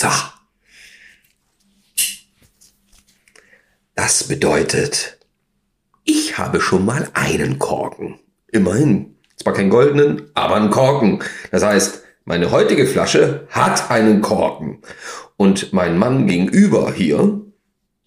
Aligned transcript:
Wasser. 0.00 0.32
Das 3.94 4.24
bedeutet, 4.24 5.18
ich 6.04 6.38
habe 6.38 6.60
schon 6.60 6.86
mal 6.86 7.10
einen 7.12 7.58
Korken. 7.58 8.18
Immerhin. 8.50 9.16
Zwar 9.36 9.52
keinen 9.52 9.70
goldenen, 9.70 10.30
aber 10.34 10.56
einen 10.56 10.70
Korken. 10.70 11.22
Das 11.50 11.62
heißt, 11.64 12.02
meine 12.24 12.50
heutige 12.50 12.86
Flasche 12.86 13.46
hat 13.50 13.90
einen 13.90 14.20
Korken. 14.22 14.82
Und 15.36 15.72
mein 15.72 15.98
Mann 15.98 16.26
gegenüber 16.26 16.92
hier, 16.92 17.40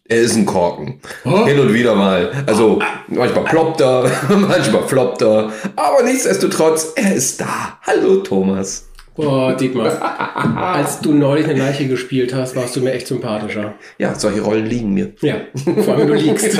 er 0.05 0.17
ist 0.21 0.35
ein 0.35 0.45
Korken. 0.45 0.99
Oh. 1.25 1.45
Hin 1.45 1.59
und 1.59 1.73
wieder 1.73 1.95
mal. 1.95 2.43
Also 2.45 2.79
manchmal 3.07 3.45
ploppt 3.45 3.81
er, 3.81 4.11
manchmal 4.29 4.87
floppt 4.87 5.21
er. 5.21 5.51
Aber 5.75 6.03
nichtsdestotrotz, 6.03 6.93
er 6.95 7.15
ist 7.15 7.39
da. 7.41 7.79
Hallo 7.83 8.17
Thomas. 8.17 8.87
Boah, 9.15 9.55
Dietmar, 9.55 9.91
als 10.73 10.99
du 10.99 11.13
neulich 11.13 11.47
eine 11.47 11.59
Leiche 11.59 11.87
gespielt 11.87 12.33
hast, 12.33 12.55
warst 12.55 12.75
du 12.75 12.81
mir 12.81 12.93
echt 12.93 13.05
sympathischer. 13.07 13.75
Ja, 13.99 14.15
solche 14.15 14.41
Rollen 14.41 14.65
liegen 14.65 14.93
mir. 14.93 15.11
Ja, 15.21 15.35
vor 15.83 15.93
allem 15.93 16.09
wenn 16.09 16.17
du 16.17 16.23
liegst. 16.23 16.59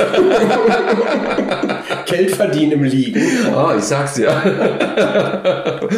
Geld 2.06 2.30
verdienen 2.30 2.72
im 2.72 2.84
Liegen. 2.84 3.20
Ah, 3.52 3.74
ich 3.76 3.82
sag's 3.84 4.14
dir. 4.14 4.28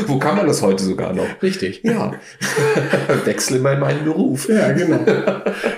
Wo 0.07 0.19
kann 0.19 0.37
man 0.37 0.47
das 0.47 0.63
heute 0.63 0.83
sogar 0.83 1.13
noch? 1.13 1.27
Richtig. 1.43 1.83
Ja. 1.83 2.13
Wechsle 3.25 3.59
mal 3.59 3.77
meinen 3.77 4.05
Beruf. 4.05 4.49
Ja, 4.49 4.73
genau. 4.73 5.01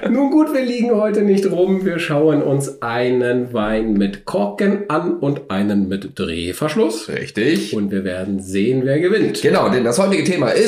Nun 0.08 0.30
gut, 0.30 0.54
wir 0.54 0.62
liegen 0.62 0.92
heute 0.94 1.22
nicht 1.22 1.50
rum. 1.50 1.84
Wir 1.84 1.98
schauen 1.98 2.42
uns 2.42 2.82
einen 2.82 3.52
Wein 3.52 3.94
mit 3.94 4.26
Korken 4.26 4.88
an 4.88 5.18
und 5.18 5.50
einen 5.50 5.88
mit 5.88 6.16
Drehverschluss. 6.18 7.08
Richtig. 7.08 7.74
Und 7.74 7.90
wir 7.90 8.04
werden 8.04 8.38
sehen, 8.40 8.82
wer 8.84 9.00
gewinnt. 9.00 9.42
Genau, 9.42 9.70
denn 9.70 9.82
das 9.82 9.98
heutige 9.98 10.22
Thema 10.24 10.50
ist 10.50 10.67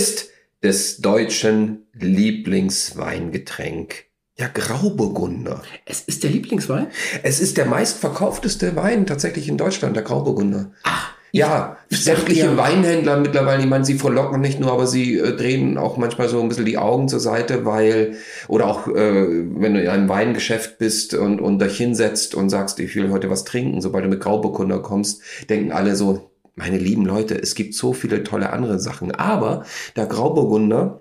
des 0.63 0.99
deutschen 0.99 1.87
Lieblingsweingetränk. 1.95 4.05
Ja, 4.39 4.49
Grauburgunder. 4.53 5.63
Es 5.85 6.01
ist 6.03 6.23
der 6.25 6.31
Lieblingswein? 6.31 6.87
Es 7.23 7.41
ist 7.41 7.57
der 7.59 7.67
meistverkaufteste 7.67 8.75
Wein 8.77 9.05
tatsächlich 9.07 9.49
in 9.49 9.59
Deutschland, 9.59 9.97
der 9.97 10.03
Grauburgunder. 10.03 10.73
Ach, 10.83 11.11
Ja, 11.33 11.77
ich 11.91 12.03
sämtliche 12.05 12.47
ja- 12.47 12.57
Weinhändler 12.57 13.19
mittlerweile, 13.21 13.63
ich 13.63 13.69
meine, 13.69 13.85
sie 13.85 13.95
verlocken 13.99 14.41
nicht 14.41 14.59
nur, 14.59 14.73
aber 14.73 14.87
sie 14.87 15.19
äh, 15.19 15.37
drehen 15.37 15.77
auch 15.79 15.97
manchmal 15.99 16.29
so 16.29 16.41
ein 16.41 16.49
bisschen 16.49 16.65
die 16.65 16.79
Augen 16.79 17.09
zur 17.09 17.21
Seite, 17.21 17.65
weil, 17.67 18.17
oder 18.49 18.67
auch, 18.67 18.89
äh, 18.89 18.95
wenn 18.97 19.75
du 19.75 19.83
in 19.83 19.89
einem 19.89 20.09
Weingeschäft 20.09 20.79
bist 20.79 21.13
und, 21.15 21.41
und 21.41 21.61
dich 21.61 21.77
hinsetzt 21.77 22.35
und 22.35 22.49
sagst, 22.51 22.81
ich 22.81 22.97
will 22.97 23.11
heute 23.11 23.29
was 23.31 23.45
trinken, 23.45 23.81
sobald 23.83 24.07
du 24.07 24.09
mit 24.09 24.21
Grauburgunder 24.21 24.81
kommst, 24.81 25.21
denken 25.51 25.71
alle 25.71 25.95
so, 25.97 26.30
meine 26.61 26.79
lieben 26.79 27.07
Leute, 27.07 27.35
es 27.35 27.55
gibt 27.55 27.75
so 27.75 27.95
viele 27.95 28.23
tolle 28.23 28.53
andere 28.53 28.79
Sachen. 28.79 29.15
Aber 29.15 29.65
der 29.97 30.07
Grauburgunder 30.07 31.01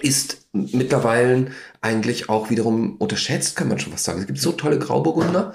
ist 0.00 0.48
mittlerweile 0.52 1.46
eigentlich 1.80 2.28
auch 2.28 2.50
wiederum 2.50 2.96
unterschätzt, 2.96 3.56
kann 3.56 3.68
man 3.68 3.78
schon 3.78 3.92
was 3.92 4.04
sagen. 4.04 4.20
Es 4.20 4.26
gibt 4.26 4.40
so 4.40 4.52
tolle 4.52 4.78
Grauburgunder 4.78 5.54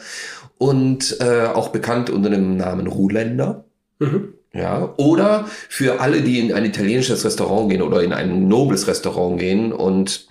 und 0.57 1.17
äh, 1.19 1.47
auch 1.47 1.69
bekannt 1.69 2.09
unter 2.09 2.29
dem 2.29 2.55
Namen 2.55 2.87
Ruländer. 2.87 3.65
Mhm. 3.99 4.33
Ja, 4.53 4.93
oder 4.97 5.45
für 5.67 5.99
alle, 5.99 6.21
die 6.21 6.39
in 6.39 6.53
ein 6.53 6.65
italienisches 6.65 7.23
Restaurant 7.23 7.69
gehen 7.69 7.81
oder 7.81 8.01
in 8.01 8.13
ein 8.13 8.47
nobles 8.47 8.87
Restaurant 8.87 9.39
gehen 9.39 9.71
und 9.73 10.27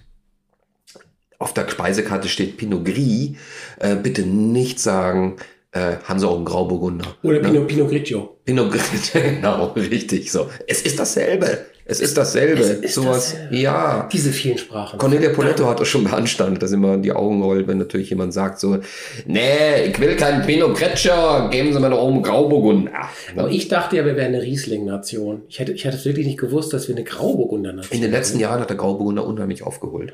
auf 1.38 1.54
der 1.54 1.68
Speisekarte 1.68 2.28
steht 2.28 2.56
Pinot 2.56 2.84
Gris, 2.84 3.36
äh, 3.78 3.94
bitte 3.94 4.22
nicht 4.22 4.80
sagen, 4.80 5.36
äh, 5.72 5.96
haben 6.04 6.18
sie 6.18 6.26
auch 6.26 6.36
einen 6.36 6.44
Grauburgunder. 6.44 7.04
Oder 7.22 7.40
Ne? 7.40 7.48
Pinot, 7.48 7.68
Pinot 7.68 7.88
Grigio. 7.90 8.38
Pinot 8.44 8.70
Gris, 8.72 8.82
genau, 9.12 9.66
richtig 9.76 10.30
so. 10.32 10.48
Es 10.66 10.82
ist 10.82 10.98
dasselbe. 10.98 11.58
Es 11.90 12.00
ist 12.00 12.18
dasselbe. 12.18 12.60
Es 12.60 12.70
ist 12.70 12.94
Sowas, 12.94 13.32
dasselbe. 13.32 13.56
ja. 13.56 14.08
Diese 14.12 14.30
vielen 14.30 14.58
Sprachen. 14.58 14.98
Cornelia 14.98 15.30
Poletto 15.30 15.66
hat 15.66 15.80
das 15.80 15.88
schon 15.88 16.04
beanstandet, 16.04 16.62
dass 16.62 16.72
immer 16.72 16.98
die 16.98 17.12
Augen 17.12 17.42
rollt, 17.42 17.66
wenn 17.66 17.78
natürlich 17.78 18.10
jemand 18.10 18.34
sagt 18.34 18.60
so, 18.60 18.78
nee, 19.26 19.84
ich 19.86 19.98
will 19.98 20.14
keinen 20.16 20.44
Pinot 20.44 20.76
Grigio, 20.76 21.48
geben 21.50 21.72
Sie 21.72 21.80
mir 21.80 21.88
doch 21.88 22.02
oben 22.02 22.22
Grauburgunder. 22.22 22.90
Aber 23.36 23.50
ich 23.50 23.68
dachte 23.68 23.96
ja, 23.96 24.04
wir 24.04 24.16
wären 24.16 24.34
eine 24.34 24.42
Riesling-Nation. 24.42 25.42
Ich 25.48 25.58
hätte, 25.60 25.72
ich 25.72 25.84
hätte 25.86 26.02
wirklich 26.04 26.26
nicht 26.26 26.38
gewusst, 26.38 26.74
dass 26.74 26.88
wir 26.88 26.94
eine 26.94 27.04
Grauburgunder-Nation 27.04 27.94
In 27.96 28.02
den 28.02 28.10
letzten 28.10 28.38
Jahren 28.38 28.60
hat 28.60 28.68
der 28.68 28.76
Grauburgunder 28.76 29.24
unheimlich 29.26 29.62
aufgeholt. 29.62 30.12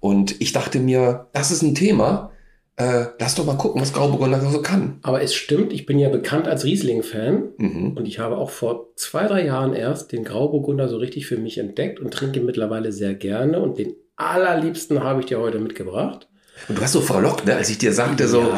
Und 0.00 0.40
ich 0.42 0.52
dachte 0.52 0.78
mir, 0.78 1.26
das 1.32 1.50
ist 1.50 1.62
ein 1.62 1.74
Thema, 1.74 2.32
äh, 2.76 3.06
lass 3.18 3.34
doch 3.34 3.44
mal 3.44 3.56
gucken, 3.56 3.82
was 3.82 3.92
Grauburgunder 3.92 4.40
so 4.40 4.62
kann. 4.62 4.98
Aber 5.02 5.22
es 5.22 5.34
stimmt, 5.34 5.72
ich 5.72 5.86
bin 5.86 5.98
ja 5.98 6.08
bekannt 6.08 6.48
als 6.48 6.64
Riesling-Fan. 6.64 7.50
Mhm. 7.58 7.96
Und 7.96 8.06
ich 8.06 8.18
habe 8.18 8.38
auch 8.38 8.50
vor 8.50 8.88
zwei, 8.96 9.26
drei 9.26 9.44
Jahren 9.44 9.74
erst 9.74 10.12
den 10.12 10.24
Grauburgunder 10.24 10.88
so 10.88 10.96
richtig 10.96 11.26
für 11.26 11.36
mich 11.36 11.58
entdeckt 11.58 12.00
und 12.00 12.12
trinke 12.12 12.40
ihn 12.40 12.46
mittlerweile 12.46 12.92
sehr 12.92 13.14
gerne. 13.14 13.60
Und 13.60 13.78
den 13.78 13.94
allerliebsten 14.16 15.02
habe 15.02 15.20
ich 15.20 15.26
dir 15.26 15.38
heute 15.38 15.58
mitgebracht. 15.58 16.28
Und 16.68 16.78
du 16.78 16.82
hast 16.82 16.92
so 16.92 17.00
verlockt, 17.00 17.46
ne? 17.46 17.56
als 17.56 17.70
ich 17.70 17.78
dir 17.78 17.92
sagte 17.92 18.28
so, 18.28 18.40
Ja. 18.40 18.56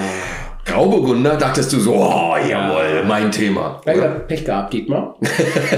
Grauburgunder, 0.64 1.36
dachtest 1.36 1.72
du 1.72 1.80
so, 1.80 1.94
oh, 1.94 2.36
jawohl, 2.48 3.04
mein 3.06 3.30
Thema. 3.30 3.80
Ja, 3.86 4.08
Pech 4.08 4.44
gehabt, 4.44 4.72
Dietmar. 4.72 5.16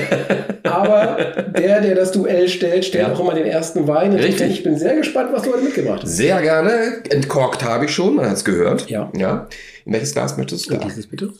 Aber 0.62 1.16
der, 1.56 1.80
der 1.80 1.94
das 1.94 2.12
Duell 2.12 2.48
stellt, 2.48 2.84
stellt 2.84 3.08
Ja. 3.08 3.12
auch 3.14 3.20
immer 3.20 3.34
den 3.34 3.46
ersten 3.46 3.88
Wein. 3.88 4.12
Richtig. 4.14 4.50
Ich 4.50 4.62
bin 4.62 4.78
sehr 4.78 4.94
gespannt, 4.96 5.30
was 5.32 5.42
du 5.42 5.52
heute 5.52 5.64
mitgebracht 5.64 6.02
hast. 6.02 6.16
Sehr 6.16 6.40
gerne. 6.40 7.02
Entkorkt 7.10 7.64
habe 7.64 7.86
ich 7.86 7.90
schon, 7.92 8.16
man 8.16 8.26
hat 8.26 8.36
es 8.36 8.44
gehört. 8.44 8.88
Ja. 8.88 9.10
ja. 9.16 9.48
In 9.84 9.92
welches 9.92 10.12
Glas 10.12 10.36
möchtest 10.36 10.70
du? 10.70 10.74
Und 10.74 10.84
dieses 10.84 11.06
bitte. 11.08 11.32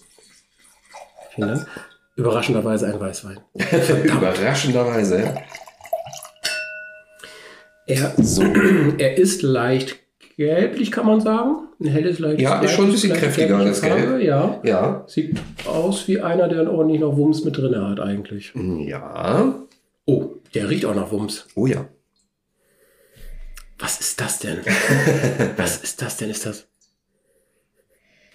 Vielen 1.35 1.49
Dank. 1.49 1.67
Überraschenderweise 2.17 2.87
ein 2.87 2.99
Weißwein. 2.99 3.39
Überraschenderweise, 4.05 5.21
ja. 5.21 5.35
Er, 7.87 8.13
er 8.99 9.19
ist 9.19 9.43
leicht 9.43 9.97
gelblich, 10.37 10.91
kann 10.91 11.07
man 11.07 11.21
sagen. 11.21 11.69
Ein 11.81 11.87
helles, 11.89 12.19
leicht. 12.19 12.41
Ja, 12.41 12.61
ist 12.61 12.73
schon 12.73 12.87
ein 12.87 12.93
bisschen 12.93 13.13
kräftiger, 13.13 13.63
das 13.65 13.83
Gelb. 13.83 13.99
Farbe, 14.09 14.23
Ja. 14.25 14.61
Ja. 14.65 15.05
Sieht 15.07 15.37
aus 15.67 16.09
wie 16.09 16.21
einer, 16.21 16.49
der 16.49 16.71
ordentlich 16.73 17.01
noch 17.01 17.17
Wumms 17.17 17.45
mit 17.45 17.57
drin 17.57 17.77
hat, 17.81 18.01
eigentlich. 18.01 18.53
Ja. 18.55 19.55
Oh, 20.07 20.31
der 20.55 20.71
riecht 20.71 20.85
auch 20.87 20.95
nach 20.95 21.11
Wumms. 21.11 21.47
Oh 21.55 21.67
ja. 21.67 21.87
Was 23.79 24.01
ist 24.01 24.21
das 24.21 24.39
denn? 24.39 24.59
was 25.57 25.83
ist 25.83 26.01
das 26.01 26.17
denn? 26.17 26.31
Ist 26.31 26.47
das. 26.47 26.67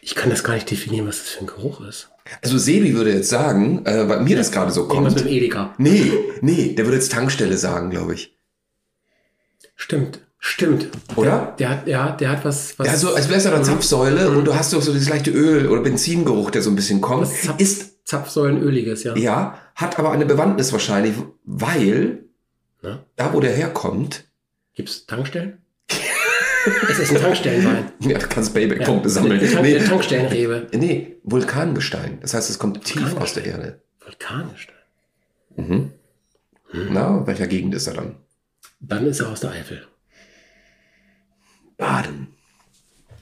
Ich 0.04 0.16
kann 0.16 0.30
das 0.30 0.44
gar 0.44 0.54
nicht 0.56 0.70
definieren, 0.70 1.08
was 1.08 1.18
das 1.20 1.30
für 1.30 1.42
ein 1.42 1.48
Geruch 1.48 1.82
ist. 1.82 2.10
Also 2.44 2.58
Sebi 2.58 2.94
würde 2.96 3.14
jetzt 3.14 3.30
sagen, 3.30 3.86
äh, 3.86 4.08
weil 4.08 4.22
mir 4.22 4.36
das 4.36 4.52
gerade 4.52 4.72
so 4.72 4.82
Irgendwas 4.82 5.14
kommt. 5.14 5.16
mit 5.16 5.26
dem 5.26 5.38
Edeka. 5.38 5.74
Nee, 5.78 6.12
nee, 6.42 6.74
der 6.76 6.86
würde 6.86 6.98
jetzt 6.98 7.12
Tankstelle 7.12 7.58
sagen, 7.58 7.90
glaube 7.90 8.14
ich. 8.14 8.36
Stimmt, 9.76 10.20
stimmt. 10.42 10.90
Oder? 11.16 11.56
Der, 11.60 11.78
der, 11.78 12.04
hat, 12.04 12.12
hat, 12.12 12.22
der 12.22 12.30
hat 12.32 12.44
was. 12.46 12.78
was 12.78 12.88
Ja, 12.88 12.98
so 12.98 13.14
als 13.16 13.30
wärst 13.30 13.46
du 13.46 13.50
an 13.52 13.56
der 13.56 13.64
Zapfsäule 13.64 14.30
und 14.30 14.44
du 14.46 14.54
hast 14.56 14.74
doch 14.74 14.82
so 14.82 14.92
dieses 14.92 15.08
leichte 15.08 15.32
Öl- 15.32 15.68
oder 15.70 15.82
Benzingeruch, 15.82 16.50
der 16.52 16.62
so 16.62 16.70
ein 16.72 16.76
bisschen 16.76 17.00
kommt. 17.00 17.22
was 17.22 17.42
Zapf, 17.44 17.60
Ist, 17.62 18.06
Zapfsäulenöliges, 18.08 19.04
ja. 19.04 19.16
ja, 19.16 19.58
hat 19.76 19.98
aber 20.00 20.12
eine 20.12 20.26
Bewandtnis 20.26 20.74
wahrscheinlich, 20.74 21.14
weil 21.46 22.26
Na? 22.82 23.06
da, 23.16 23.32
wo 23.34 23.40
der 23.40 23.54
herkommt, 23.54 24.26
Gibt's 24.74 25.06
Tankstellen? 25.06 25.60
es 26.90 27.00
ist 27.00 27.12
ein 27.16 27.22
Tankstellenwein. 27.22 27.92
ja, 28.00 28.18
du 28.18 28.28
kannst 28.28 28.54
Payback-Punkte 28.54 29.04
Eine 29.04 29.10
sammeln. 29.10 29.40
Tank, 29.40 29.62
Nee, 29.64 29.76
eine 29.78 29.86
Tankstellenrewe. 29.86 30.68
nee, 30.74 31.18
Vulkangestein. 31.24 32.20
Das 32.22 32.34
heißt, 32.34 32.50
es 32.50 32.58
kommt 32.60 32.84
tief 32.84 33.16
aus 33.18 33.34
der 33.34 33.46
Erde. 33.46 33.82
Vulkanisch. 34.04 34.68
Mhm. 35.56 35.92
Na, 36.92 37.26
welcher 37.28 37.48
Gegend 37.48 37.76
ist 37.76 37.88
er 37.88 37.96
dann? 37.96 38.16
Dann 38.80 39.06
ist 39.06 39.20
er 39.20 39.30
aus 39.30 39.42
der 39.42 39.52
Eifel. 39.52 39.86
Baden. 41.82 42.28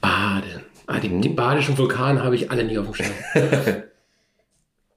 Baden. 0.02 0.60
Ah, 0.86 1.00
die, 1.00 1.08
die 1.20 1.30
badischen 1.30 1.78
Vulkane 1.78 2.22
habe 2.22 2.34
ich 2.34 2.50
alle 2.50 2.62
nicht 2.64 2.78
auf 2.78 2.86
dem 2.86 2.94
Schirm. 2.94 3.10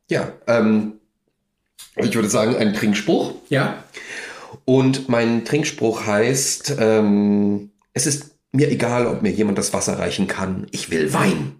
Ja, 0.09 0.33
ähm, 0.47 0.99
ich 1.95 2.13
würde 2.13 2.27
sagen, 2.27 2.57
ein 2.57 2.73
Trinkspruch. 2.73 3.31
Ja? 3.47 3.81
Und 4.65 5.07
mein 5.07 5.45
Trinkspruch 5.45 6.05
heißt, 6.05 6.75
ähm, 6.77 7.71
es 7.93 8.05
ist 8.05 8.35
mir 8.51 8.69
egal, 8.69 9.07
ob 9.07 9.21
mir 9.21 9.31
jemand 9.31 9.57
das 9.57 9.71
Wasser 9.73 9.97
reichen 9.97 10.27
kann. 10.27 10.67
Ich 10.71 10.91
will 10.91 11.13
Wein. 11.13 11.55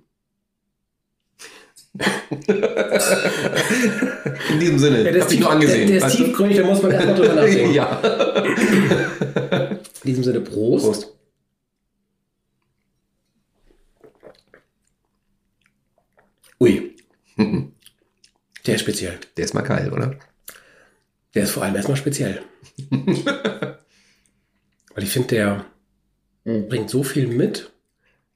In 4.51 4.59
diesem 4.59 4.77
Sinne, 4.77 5.03
ja 5.03 5.11
der, 5.11 5.21
hab 5.21 5.27
ist 5.29 5.33
ich 5.33 5.39
nur 5.39 5.51
angesehen. 5.51 5.87
der, 5.87 5.99
der 5.99 6.07
ist 6.09 6.17
tiefgründig, 6.17 6.57
da 6.57 6.65
muss 6.65 6.83
man 6.83 6.91
erstmal 6.91 7.15
drüber 7.15 7.33
nachdenken. 7.35 7.73
ja. 7.73 8.01
In 9.71 9.79
diesem 10.03 10.23
Sinne, 10.25 10.41
Prost. 10.41 10.85
Prost. 10.85 11.13
Ui. 16.63 16.95
Der 18.65 18.75
ist 18.75 18.81
speziell. 18.81 19.19
Der 19.35 19.43
ist 19.43 19.53
mal 19.53 19.63
geil, 19.63 19.91
oder? 19.91 20.17
Der 21.33 21.43
ist 21.43 21.51
vor 21.51 21.63
allem 21.63 21.75
erstmal 21.75 21.97
speziell. 21.97 22.41
Weil 24.93 25.03
ich 25.03 25.09
finde, 25.09 25.27
der 25.27 25.65
bringt 26.45 26.89
so 26.89 27.03
viel 27.03 27.27
mit, 27.27 27.73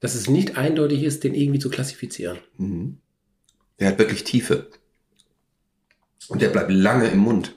dass 0.00 0.14
es 0.14 0.28
nicht 0.28 0.58
eindeutig 0.58 1.04
ist, 1.04 1.24
den 1.24 1.34
irgendwie 1.34 1.58
zu 1.58 1.70
klassifizieren. 1.70 2.36
Mhm. 2.58 2.98
Der 3.80 3.88
hat 3.88 3.98
wirklich 3.98 4.24
Tiefe. 4.24 4.68
Und 6.28 6.42
der 6.42 6.50
bleibt 6.50 6.70
lange 6.70 7.08
im 7.08 7.20
Mund. 7.20 7.56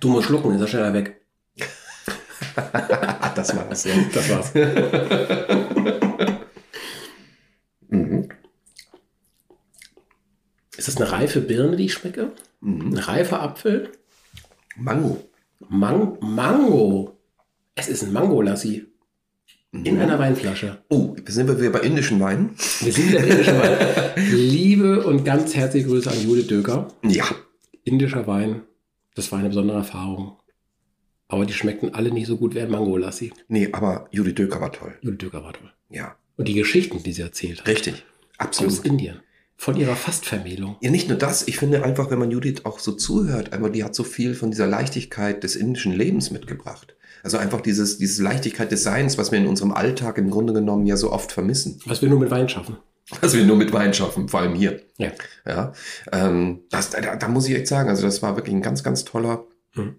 Du 0.00 0.10
musst 0.10 0.26
schlucken, 0.26 0.54
ist 0.54 0.60
er 0.60 0.68
schneller 0.68 0.92
weg. 0.92 1.18
das 3.34 3.56
war 3.56 3.66
das, 3.70 3.84
ja. 3.84 3.94
Das 4.12 4.28
war's. 4.28 4.52
Ist 10.88 10.98
das 10.98 11.12
eine 11.12 11.20
reife 11.20 11.40
Birne, 11.42 11.76
die 11.76 11.84
ich 11.84 11.92
schmecke? 11.92 12.32
Mhm. 12.60 12.92
Ein 12.92 12.98
reifer 12.98 13.42
Apfel? 13.42 13.92
Mango. 14.76 15.22
Man 15.68 16.16
Mango. 16.20 17.18
Es 17.74 17.88
ist 17.88 18.04
ein 18.04 18.12
Mango-Lassi. 18.12 18.86
In 19.70 20.00
einer 20.00 20.18
Weinflasche. 20.18 20.78
Oh, 20.88 21.14
sind 21.26 21.46
wir 21.46 21.60
wieder 21.60 21.70
bei 21.70 21.80
indischen 21.80 22.18
Weinen? 22.20 22.54
Wir 22.80 22.90
sind 22.90 23.10
wieder 23.10 23.22
indischer 23.22 23.60
Wein. 23.60 23.78
Liebe 24.32 25.04
und 25.04 25.24
ganz 25.24 25.54
herzliche 25.54 25.88
Grüße 25.88 26.10
an 26.10 26.22
Judith 26.22 26.46
Döker. 26.46 26.88
Ja. 27.02 27.26
Indischer 27.84 28.26
Wein. 28.26 28.62
Das 29.14 29.30
war 29.30 29.40
eine 29.40 29.48
besondere 29.48 29.76
Erfahrung. 29.76 30.38
Aber 31.28 31.44
die 31.44 31.52
schmeckten 31.52 31.94
alle 31.94 32.10
nicht 32.10 32.26
so 32.26 32.38
gut 32.38 32.54
wie 32.54 32.60
ein 32.60 32.70
Mango-Lassi. 32.70 33.34
Nee, 33.48 33.68
aber 33.72 34.08
Judith 34.10 34.36
Döker 34.36 34.62
war 34.62 34.72
toll. 34.72 34.94
Judith 35.02 35.18
Döker 35.18 35.44
war 35.44 35.52
toll. 35.52 35.70
Ja. 35.90 36.16
Und 36.36 36.48
die 36.48 36.54
Geschichten, 36.54 37.02
die 37.02 37.12
sie 37.12 37.22
erzählt 37.22 37.60
hat. 37.60 37.68
Richtig. 37.68 38.06
Aus 38.38 38.46
Absolut. 38.46 38.86
Indien. 38.86 39.20
Von 39.60 39.76
ihrer 39.76 39.96
Fastvermählung. 39.96 40.76
Ja, 40.80 40.90
nicht 40.90 41.08
nur 41.08 41.18
das. 41.18 41.46
Ich 41.48 41.58
finde 41.58 41.82
einfach, 41.82 42.10
wenn 42.10 42.18
man 42.20 42.30
Judith 42.30 42.60
auch 42.64 42.78
so 42.78 42.92
zuhört, 42.92 43.52
einfach 43.52 43.70
die 43.70 43.82
hat 43.82 43.92
so 43.94 44.04
viel 44.04 44.34
von 44.34 44.52
dieser 44.52 44.68
Leichtigkeit 44.68 45.42
des 45.42 45.56
indischen 45.56 45.92
Lebens 45.92 46.30
mitgebracht. 46.30 46.94
Also 47.24 47.38
einfach 47.38 47.60
dieses, 47.60 47.98
diese 47.98 48.22
Leichtigkeit 48.22 48.70
des 48.70 48.84
Seins, 48.84 49.18
was 49.18 49.32
wir 49.32 49.38
in 49.40 49.48
unserem 49.48 49.72
Alltag 49.72 50.16
im 50.18 50.30
Grunde 50.30 50.52
genommen 50.52 50.86
ja 50.86 50.96
so 50.96 51.12
oft 51.12 51.32
vermissen. 51.32 51.80
Was 51.86 52.00
wir 52.02 52.08
nur 52.08 52.20
mit 52.20 52.30
Wein 52.30 52.48
schaffen. 52.48 52.76
Was 53.20 53.34
wir 53.34 53.44
nur 53.44 53.56
mit 53.56 53.72
Wein 53.72 53.92
schaffen, 53.92 54.28
vor 54.28 54.40
allem 54.40 54.54
hier. 54.54 54.80
Ja. 54.96 55.10
Ja, 55.44 55.72
ähm, 56.12 56.60
das, 56.70 56.90
da, 56.90 57.16
da 57.16 57.28
muss 57.28 57.48
ich 57.48 57.56
echt 57.56 57.66
sagen, 57.66 57.88
also 57.88 58.02
das 58.02 58.22
war 58.22 58.36
wirklich 58.36 58.54
ein 58.54 58.62
ganz, 58.62 58.84
ganz 58.84 59.04
toller, 59.04 59.44
Mhm. 59.74 59.96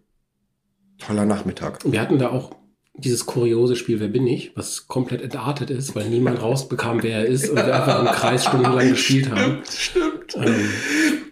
toller 1.00 1.26
Nachmittag. 1.26 1.80
Wir 1.84 2.00
hatten 2.00 2.18
da 2.18 2.30
auch 2.30 2.56
dieses 3.04 3.26
kuriose 3.26 3.76
Spiel 3.76 4.00
Wer 4.00 4.08
bin 4.10 4.28
ich, 4.28 4.56
was 4.56 4.88
komplett 4.88 5.22
entartet 5.22 5.70
ist, 5.70 5.96
weil 5.96 6.10
niemand 6.10 6.42
rausbekam, 6.42 7.02
wer 7.04 7.20
er 7.20 7.26
ist 7.26 7.50
und 7.50 7.56
wir 7.58 7.76
einfach 7.76 8.00
im 8.00 8.08
Kreis 8.08 8.46
stundenlang 8.46 8.90
gespielt 8.90 9.30
haben. 9.32 9.62
Stimmt. 9.70 10.36
Ähm, 10.36 10.70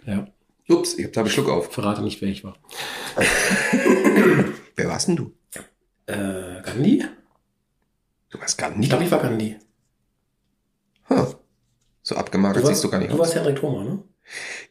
ja, 0.06 0.28
Ups, 0.70 0.96
ich 0.96 1.06
hab 1.06 1.14
da 1.14 1.22
einen 1.22 1.30
Schluck 1.30 1.50
auf. 1.50 1.72
verrate 1.72 2.02
nicht, 2.02 2.22
wer 2.22 2.30
ich 2.30 2.44
war. 2.44 2.58
Wer 4.76 4.90
warst 4.90 5.08
denn 5.08 5.16
du? 5.16 5.32
Äh, 6.06 6.62
Gandhi? 6.64 7.04
Du 8.30 8.40
warst 8.40 8.58
gar 8.58 8.72
Ich 8.72 8.78
nicht. 8.78 8.90
glaube, 8.90 9.04
ich 9.06 9.12
war 9.12 9.20
Gandhi. 9.22 9.58
Huh. 11.10 11.34
So 12.04 12.16
abgemagert 12.16 12.66
siehst 12.68 12.84
du 12.84 12.90
gar 12.90 13.00
nicht 13.00 13.10
du 13.10 13.14
aus. 13.16 13.20
warst 13.22 13.36
Henrik 13.36 13.56
Thoma, 13.58 13.84
ne? 13.84 14.04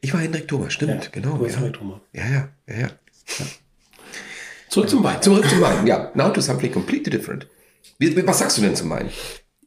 Ich 0.01 0.13
war 0.13 0.21
Hendrik 0.21 0.47
Thomas, 0.47 0.71
stimmt, 0.73 1.03
Ja, 1.05 1.09
genau. 1.11 1.35
Du 1.37 1.41
warst 1.43 1.55
Ja. 1.55 1.59
Henrik 1.61 1.73
Thoma. 1.77 2.01
ja, 2.13 2.25
ja, 2.29 2.49
ja, 2.67 2.75
ja. 2.77 2.89
Zurück 4.69 4.89
zum 4.89 5.03
Wein. 5.03 5.21
Zurück 5.21 5.47
zum 5.49 5.61
Wein, 5.61 5.87
ja. 5.87 6.11
Now 6.13 6.29
to 6.29 6.41
something 6.41 6.71
completely 6.71 7.11
different. 7.11 7.47
Was 7.99 8.39
sagst 8.39 8.57
du 8.57 8.61
denn 8.61 8.75
zum 8.75 8.89
Wein? 8.89 9.09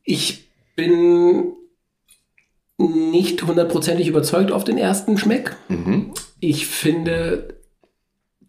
Ich 0.05 0.49
bin 0.77 1.53
nicht 2.79 3.43
hundertprozentig 3.43 4.09
überzeugt 4.09 4.53
auf 4.53 4.65
den 4.65 4.79
ersten 4.79 5.19
Schmeck. 5.19 5.57
Mhm. 5.69 6.13
Ich 6.41 6.67
finde, 6.67 7.60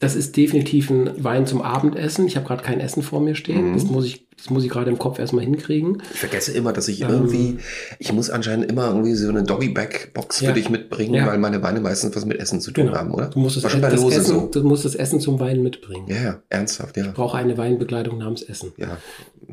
das 0.01 0.15
ist 0.15 0.35
definitiv 0.35 0.89
ein 0.89 1.11
Wein 1.23 1.45
zum 1.47 1.61
Abendessen. 1.61 2.27
Ich 2.27 2.35
habe 2.35 2.45
gerade 2.45 2.63
kein 2.63 2.79
Essen 2.81 3.03
vor 3.03 3.21
mir 3.21 3.35
stehen. 3.35 3.69
Mhm. 3.69 3.73
Das 3.75 3.83
muss 3.85 4.05
ich, 4.05 4.27
das 4.35 4.49
muss 4.49 4.63
ich 4.63 4.69
gerade 4.71 4.89
im 4.89 4.97
Kopf 4.97 5.19
erstmal 5.19 5.43
hinkriegen. 5.45 6.01
Ich 6.11 6.19
vergesse 6.19 6.51
immer, 6.51 6.73
dass 6.73 6.87
ich 6.87 7.01
Ähm. 7.01 7.09
irgendwie, 7.09 7.57
ich 7.99 8.11
muss 8.11 8.29
anscheinend 8.31 8.69
immer 8.71 8.87
irgendwie 8.87 9.13
so 9.13 9.29
eine 9.29 9.43
Doggy-Bag-Box 9.43 10.39
für 10.39 10.45
Ja. 10.45 10.51
dich 10.53 10.69
mitbringen, 10.69 11.13
Ja. 11.13 11.27
weil 11.27 11.37
meine 11.37 11.61
Weine 11.63 11.79
meistens 11.81 12.15
was 12.15 12.25
mit 12.25 12.39
Essen 12.39 12.59
zu 12.61 12.71
tun 12.71 12.87
Genau. 12.87 12.97
haben, 12.97 13.11
oder? 13.13 13.27
Du 13.27 13.39
musst 13.39 13.63
das, 13.63 13.71
schon 13.71 13.81
das, 13.81 13.95
Lose 13.95 14.15
Essen, 14.17 14.25
so. 14.25 14.47
du 14.51 14.63
musst 14.63 14.83
das 14.85 14.95
Essen 14.95 15.19
zum 15.19 15.39
Wein 15.39 15.61
mitbringen. 15.63 16.05
Ja, 16.07 16.15
ja, 16.21 16.39
ernsthaft, 16.49 16.97
ja. 16.97 17.05
Ich 17.05 17.13
brauche 17.13 17.37
eine 17.37 17.57
Weinbegleitung 17.57 18.17
namens 18.17 18.41
Essen. 18.41 18.73
Ja, 18.77 18.97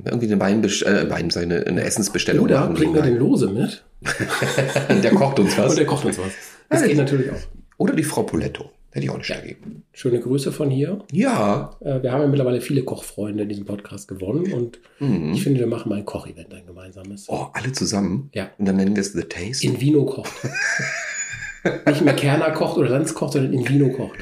irgendwie 0.05 0.27
eine 0.33 0.41
Weinbest 0.41 0.83
äh, 0.85 1.11
Wein, 1.11 1.29
seine, 1.31 1.67
eine 1.67 1.83
Essensbestellung 1.83 2.45
Oder 2.47 2.61
machen. 2.61 2.75
bring 2.75 2.93
mir 2.93 3.03
den 3.03 3.19
Lose 3.19 3.49
mit 3.49 3.85
Der 5.03 5.11
kocht 5.13 5.39
uns 5.41 5.59
was. 5.59 5.71
und 5.71 5.79
der 5.79 5.87
kocht 5.87 6.05
uns 6.07 6.19
was. 6.19 6.27
Das 6.71 6.83
geht 6.85 6.97
natürlich 6.97 7.31
auch. 7.31 7.37
Oder 7.77 7.95
die 7.95 8.03
Frau 8.05 8.23
Poletto. 8.23 8.71
Hätte 8.91 9.05
ich 9.05 9.11
auch 9.11 9.19
nicht 9.19 9.29
dagegen. 9.31 9.83
Schöne 9.93 10.19
Grüße 10.19 10.51
von 10.51 10.71
hier. 10.71 11.01
Ja. 11.13 11.77
Äh, 11.81 12.03
Wir 12.03 12.11
haben 12.11 12.23
ja 12.23 12.27
mittlerweile 12.27 12.61
viele 12.63 12.83
Kochfreunde 12.85 13.43
in 13.43 13.49
diesem 13.49 13.65
Podcast 13.67 14.09
gewonnen 14.09 14.53
und 14.53 14.79
Mhm. 14.99 15.33
ich 15.35 15.43
finde, 15.43 15.61
wir 15.61 15.67
machen 15.67 15.91
mal 15.91 15.97
ein 15.99 16.05
Kochevent, 16.07 16.53
ein 16.55 16.67
gemeinsames. 16.67 17.27
Oh, 17.29 17.47
alle 17.53 17.71
zusammen. 17.73 18.31
Ja. 18.35 18.51
Und 18.59 18.67
dann 18.67 18.77
nennen 18.77 18.97
wir 18.97 19.03
es 19.03 19.13
The 19.13 19.23
Taste. 19.25 19.67
In 19.67 19.81
Vino 19.81 20.05
kocht. 20.07 20.33
Nicht 21.87 22.01
mehr 22.03 22.15
Kerner 22.15 22.51
kocht 22.53 22.79
oder 22.79 22.89
Lanz 22.89 23.13
kocht, 23.15 23.35
sondern 23.35 23.53
in 23.53 23.69
Vino 23.69 23.91
kocht. 23.91 24.19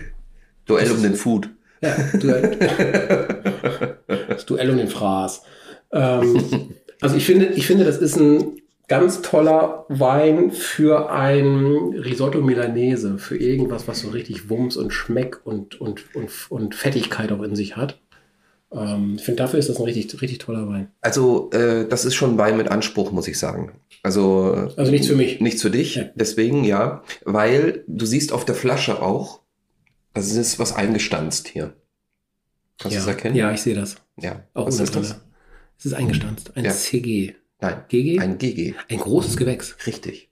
Duell 0.66 0.90
um 0.90 1.00
den 1.02 1.14
Food. 1.14 1.48
Ja, 1.80 1.94
Duell. 2.18 2.56
das 4.28 4.46
Duell 4.46 4.70
um 4.70 4.76
den 4.78 4.88
Fraß. 4.88 5.42
Ähm, 5.92 6.70
also 7.00 7.16
ich 7.16 7.24
finde, 7.24 7.46
ich 7.46 7.66
finde, 7.66 7.84
das 7.84 7.98
ist 7.98 8.16
ein 8.16 8.56
ganz 8.88 9.22
toller 9.22 9.84
Wein 9.88 10.52
für 10.52 11.10
ein 11.10 11.66
Risotto 11.94 12.40
Milanese, 12.40 13.18
für 13.18 13.36
irgendwas, 13.36 13.88
was 13.88 14.00
so 14.00 14.10
richtig 14.10 14.48
Wumms 14.48 14.76
und 14.76 14.92
Schmeck 14.92 15.40
und, 15.44 15.80
und, 15.80 16.14
und, 16.14 16.30
und 16.50 16.74
Fettigkeit 16.74 17.32
auch 17.32 17.42
in 17.42 17.56
sich 17.56 17.76
hat. 17.76 18.00
Ähm, 18.72 19.14
ich 19.18 19.24
finde, 19.24 19.42
dafür 19.42 19.58
ist 19.58 19.68
das 19.68 19.78
ein 19.78 19.84
richtig, 19.84 20.20
richtig 20.22 20.38
toller 20.38 20.68
Wein. 20.68 20.88
Also, 21.00 21.50
äh, 21.52 21.86
das 21.88 22.04
ist 22.04 22.14
schon 22.14 22.32
ein 22.34 22.38
Wein 22.38 22.56
mit 22.56 22.68
Anspruch, 22.68 23.10
muss 23.12 23.28
ich 23.28 23.38
sagen. 23.38 23.72
Also, 24.02 24.70
Also 24.76 24.90
nichts 24.90 25.06
für 25.08 25.16
mich. 25.16 25.40
nichts 25.40 25.62
für 25.62 25.70
dich. 25.70 25.96
Ja. 25.96 26.04
Deswegen, 26.14 26.64
ja. 26.64 27.02
Weil 27.24 27.84
du 27.86 28.06
siehst 28.06 28.32
auf 28.32 28.44
der 28.44 28.54
Flasche 28.54 29.02
auch, 29.02 29.40
das 30.14 30.32
ist 30.32 30.58
was 30.58 30.74
eingestanzt 30.74 31.48
hier. 31.48 31.74
Kannst 32.78 32.94
du 32.94 32.98
ja. 32.98 33.02
es 33.02 33.06
erkennen? 33.08 33.36
Ja, 33.36 33.52
ich 33.52 33.62
sehe 33.62 33.74
das. 33.74 33.96
Ja. 34.20 34.42
Auch 34.54 34.66
was 34.66 34.76
ohne 34.80 34.90
das? 34.90 35.08
Brille. 35.10 35.20
Es 35.78 35.86
ist 35.86 35.94
eingestanzt. 35.94 36.52
Ein 36.56 36.64
Ja. 36.64 36.72
CG. 36.72 37.34
Nein. 37.60 37.82
GG? 37.88 38.20
Ein 38.20 38.38
GG. 38.38 38.74
Ein 38.88 38.98
großes 38.98 39.36
Gewächs. 39.36 39.76
Richtig. 39.86 40.28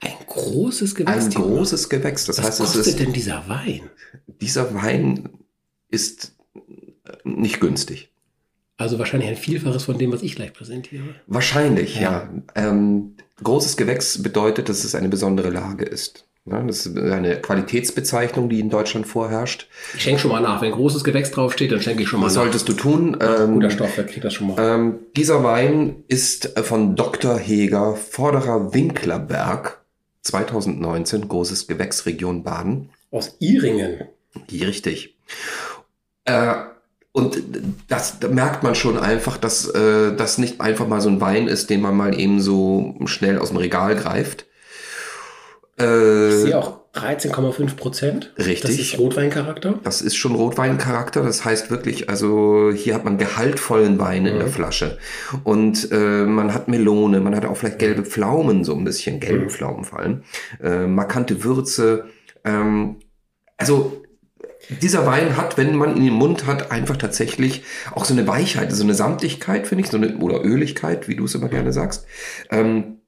Ein 0.00 0.12
großes 0.26 0.94
Gewächs. 0.94 1.24
Ein 1.26 1.30
großes 1.30 1.88
Gewächs. 1.88 2.26
Das 2.26 2.38
Was 2.38 2.44
heißt, 2.46 2.60
es 2.60 2.66
kostet 2.66 2.86
ist, 2.86 3.00
denn 3.00 3.12
dieser 3.12 3.48
Wein? 3.48 3.88
dieser 4.26 4.74
Wein 4.74 5.30
ist 5.88 6.34
nicht 7.24 7.60
günstig. 7.60 8.10
Also 8.76 8.98
wahrscheinlich 8.98 9.28
ein 9.30 9.36
Vielfaches 9.36 9.84
von 9.84 9.98
dem, 9.98 10.12
was 10.12 10.22
ich 10.22 10.34
gleich 10.34 10.52
präsentiere. 10.52 11.14
Wahrscheinlich, 11.26 11.96
ja. 11.96 12.28
Ja. 12.56 12.70
Ähm, 12.70 13.16
großes 13.42 13.76
Gewächs 13.76 14.22
bedeutet, 14.22 14.68
dass 14.68 14.82
es 14.84 14.94
eine 14.94 15.08
besondere 15.08 15.50
Lage 15.50 15.84
ist. 15.84 16.26
Ja, 16.44 16.60
das 16.60 16.86
ist 16.86 16.98
eine 16.98 17.40
Qualitätsbezeichnung, 17.40 18.48
die 18.48 18.58
in 18.58 18.68
Deutschland 18.68 19.06
vorherrscht. 19.06 19.68
Ich 19.94 20.02
schenke 20.02 20.20
schon 20.20 20.32
mal 20.32 20.40
nach. 20.40 20.60
Wenn 20.60 20.72
großes 20.72 21.04
Gewächs 21.04 21.30
draufsteht, 21.30 21.70
dann 21.70 21.80
schenke 21.80 22.02
ich 22.02 22.08
schon 22.08 22.18
mal 22.18 22.26
Was 22.26 22.34
nach. 22.34 22.42
solltest 22.42 22.68
du 22.68 22.72
tun? 22.72 23.16
Ähm, 23.20 23.54
Guter 23.54 23.70
Stoff, 23.70 23.92
wer 23.96 24.04
kriegt 24.06 24.24
das 24.24 24.34
schon 24.34 24.48
mal? 24.48 24.56
ähm, 24.58 24.98
dieser 25.16 25.44
Wein 25.44 26.02
ist 26.08 26.56
äh, 26.56 26.64
von 26.64 26.96
Dr. 26.96 27.38
Heger, 27.38 27.94
Vorderer 27.94 28.74
Winklerberg, 28.74 29.82
2019, 30.22 31.28
großes 31.28 31.68
Gewächs, 31.68 32.06
Region 32.06 32.42
Baden. 32.42 32.90
Aus 33.12 33.36
Iringen. 33.38 34.08
Die 34.50 34.64
richtig. 34.64 35.16
Äh, 36.24 36.54
und 37.12 37.40
das 37.88 38.18
da 38.18 38.26
merkt 38.28 38.62
man 38.64 38.74
schon 38.74 38.98
einfach, 38.98 39.36
dass 39.36 39.68
äh, 39.68 40.16
das 40.16 40.38
nicht 40.38 40.60
einfach 40.60 40.88
mal 40.88 41.00
so 41.00 41.08
ein 41.10 41.20
Wein 41.20 41.46
ist, 41.46 41.70
den 41.70 41.82
man 41.82 41.96
mal 41.96 42.18
eben 42.18 42.40
so 42.40 42.96
schnell 43.04 43.38
aus 43.38 43.48
dem 43.48 43.58
Regal 43.58 43.94
greift. 43.94 44.46
Ich 45.78 45.84
Äh, 45.84 46.30
sehe 46.30 46.58
auch 46.58 46.80
13,5 46.94 47.76
Prozent. 47.76 48.32
Richtig. 48.36 48.60
Das 48.62 48.70
ist 48.72 48.98
Rotweincharakter. 48.98 49.80
das 49.82 50.02
ist 50.02 50.14
schon 50.16 50.34
Rotweincharakter. 50.34 51.22
Das 51.22 51.44
heißt 51.44 51.70
wirklich, 51.70 52.10
also 52.10 52.70
hier 52.74 52.94
hat 52.94 53.04
man 53.06 53.16
gehaltvollen 53.16 53.98
Wein 53.98 54.26
in 54.26 54.34
Mhm. 54.34 54.38
der 54.40 54.48
Flasche. 54.48 54.98
Und 55.44 55.90
äh, 55.90 56.24
man 56.24 56.52
hat 56.52 56.68
Melone, 56.68 57.20
man 57.20 57.34
hat 57.34 57.46
auch 57.46 57.56
vielleicht 57.56 57.78
gelbe 57.78 58.04
Pflaumen, 58.04 58.64
so 58.64 58.74
ein 58.74 58.84
bisschen 58.84 59.20
gelbe 59.20 59.44
Mhm. 59.44 59.50
Pflaumen 59.50 59.84
vor 59.84 60.00
allem. 60.00 60.22
Äh, 60.62 60.86
markante 60.86 61.42
Würze. 61.44 62.04
Ähm, 62.44 62.96
also 63.56 64.02
dieser 64.80 65.06
Wein 65.06 65.36
hat, 65.38 65.56
wenn 65.56 65.74
man 65.74 65.96
ihn 65.96 66.06
im 66.08 66.14
Mund 66.14 66.46
hat, 66.46 66.70
einfach 66.70 66.96
tatsächlich 66.98 67.62
auch 67.94 68.04
so 68.04 68.12
eine 68.12 68.28
Weichheit, 68.28 68.70
so 68.72 68.84
eine 68.84 68.94
Samtigkeit, 68.94 69.66
finde 69.66 69.84
ich, 69.84 69.90
so 69.90 69.96
eine, 69.96 70.16
oder 70.18 70.44
Öligkeit, 70.44 71.08
wie 71.08 71.16
du 71.16 71.24
es 71.24 71.34
immer 71.34 71.48
gerne 71.48 71.72
sagst. 71.72 72.06
Ähm, 72.50 72.98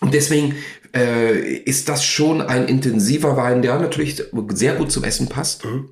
und 0.00 0.14
deswegen 0.14 0.56
äh, 0.94 1.38
ist 1.38 1.88
das 1.88 2.04
schon 2.04 2.40
ein 2.40 2.66
intensiver 2.66 3.36
Wein, 3.36 3.62
der 3.62 3.78
natürlich 3.78 4.22
sehr 4.54 4.74
gut 4.74 4.90
zum 4.90 5.04
Essen 5.04 5.28
passt, 5.28 5.64
Mhm. 5.64 5.90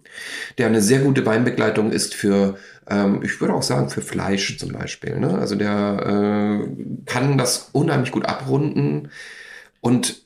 der 0.59 0.67
eine 0.67 0.83
sehr 0.83 1.01
gute 1.01 1.25
Weinbegleitung 1.25 1.93
ist 1.93 2.15
für, 2.15 2.57
ähm, 2.89 3.21
ich 3.23 3.41
würde 3.41 3.55
auch 3.55 3.63
sagen, 3.63 3.91
für 3.91 4.03
Fleisch 4.03 4.59
zum 4.59 4.73
Beispiel. 4.73 5.19
Ne? 5.19 5.39
Also 5.39 5.55
der 5.55 6.65
äh, 6.67 7.05
kann 7.07 7.39
das 7.39 7.69
unheimlich 7.73 8.11
gut 8.11 8.27
abrunden 8.27 9.11
und 9.81 10.23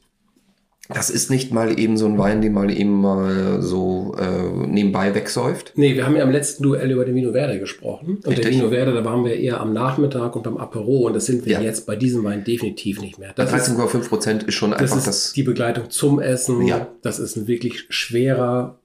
das 0.88 1.10
ist 1.10 1.30
nicht 1.30 1.52
mal 1.52 1.78
eben 1.78 1.96
so 1.96 2.06
ein 2.06 2.18
Wein, 2.18 2.42
den 2.42 2.52
man 2.52 2.68
eben 2.68 3.00
mal 3.00 3.62
so 3.62 4.14
äh, 4.18 4.66
nebenbei 4.66 5.14
wegsäuft. 5.14 5.72
Nee, 5.76 5.94
wir 5.94 6.04
haben 6.04 6.16
ja 6.16 6.24
im 6.24 6.30
letzten 6.30 6.62
Duell 6.64 6.90
über 6.90 7.04
den 7.04 7.14
Vino 7.14 7.32
Verde 7.32 7.58
gesprochen. 7.60 8.16
Und 8.16 8.26
der 8.26 8.38
Richtig. 8.38 8.56
Vino 8.56 8.68
Verde, 8.70 8.92
da 8.92 9.04
waren 9.04 9.24
wir 9.24 9.36
eher 9.36 9.60
am 9.60 9.72
Nachmittag 9.72 10.34
und 10.36 10.42
beim 10.42 10.56
Apero. 10.58 11.06
Und 11.06 11.14
das 11.14 11.26
sind 11.26 11.46
wir 11.46 11.52
Ja. 11.54 11.60
jetzt 11.60 11.86
bei 11.86 11.94
diesem 11.96 12.24
Wein 12.24 12.44
definitiv 12.44 13.00
nicht 13.00 13.18
mehr. 13.18 13.32
Das 13.34 13.50
Das 13.50 13.68
ist 13.68 13.76
13,5 13.78 14.08
Prozent 14.08 14.42
ist 14.42 14.54
schon 14.54 14.72
Das 14.72 14.80
einfach 14.82 14.96
ist 14.98 15.06
das. 15.06 15.32
die 15.32 15.44
Begleitung 15.44 15.88
zum 15.88 16.20
Essen. 16.20 16.66
Ja. 16.66 16.88
Das 17.02 17.18
ist 17.20 17.36
ein 17.36 17.46
wirklich 17.46 17.86
schwerer, 17.88 18.80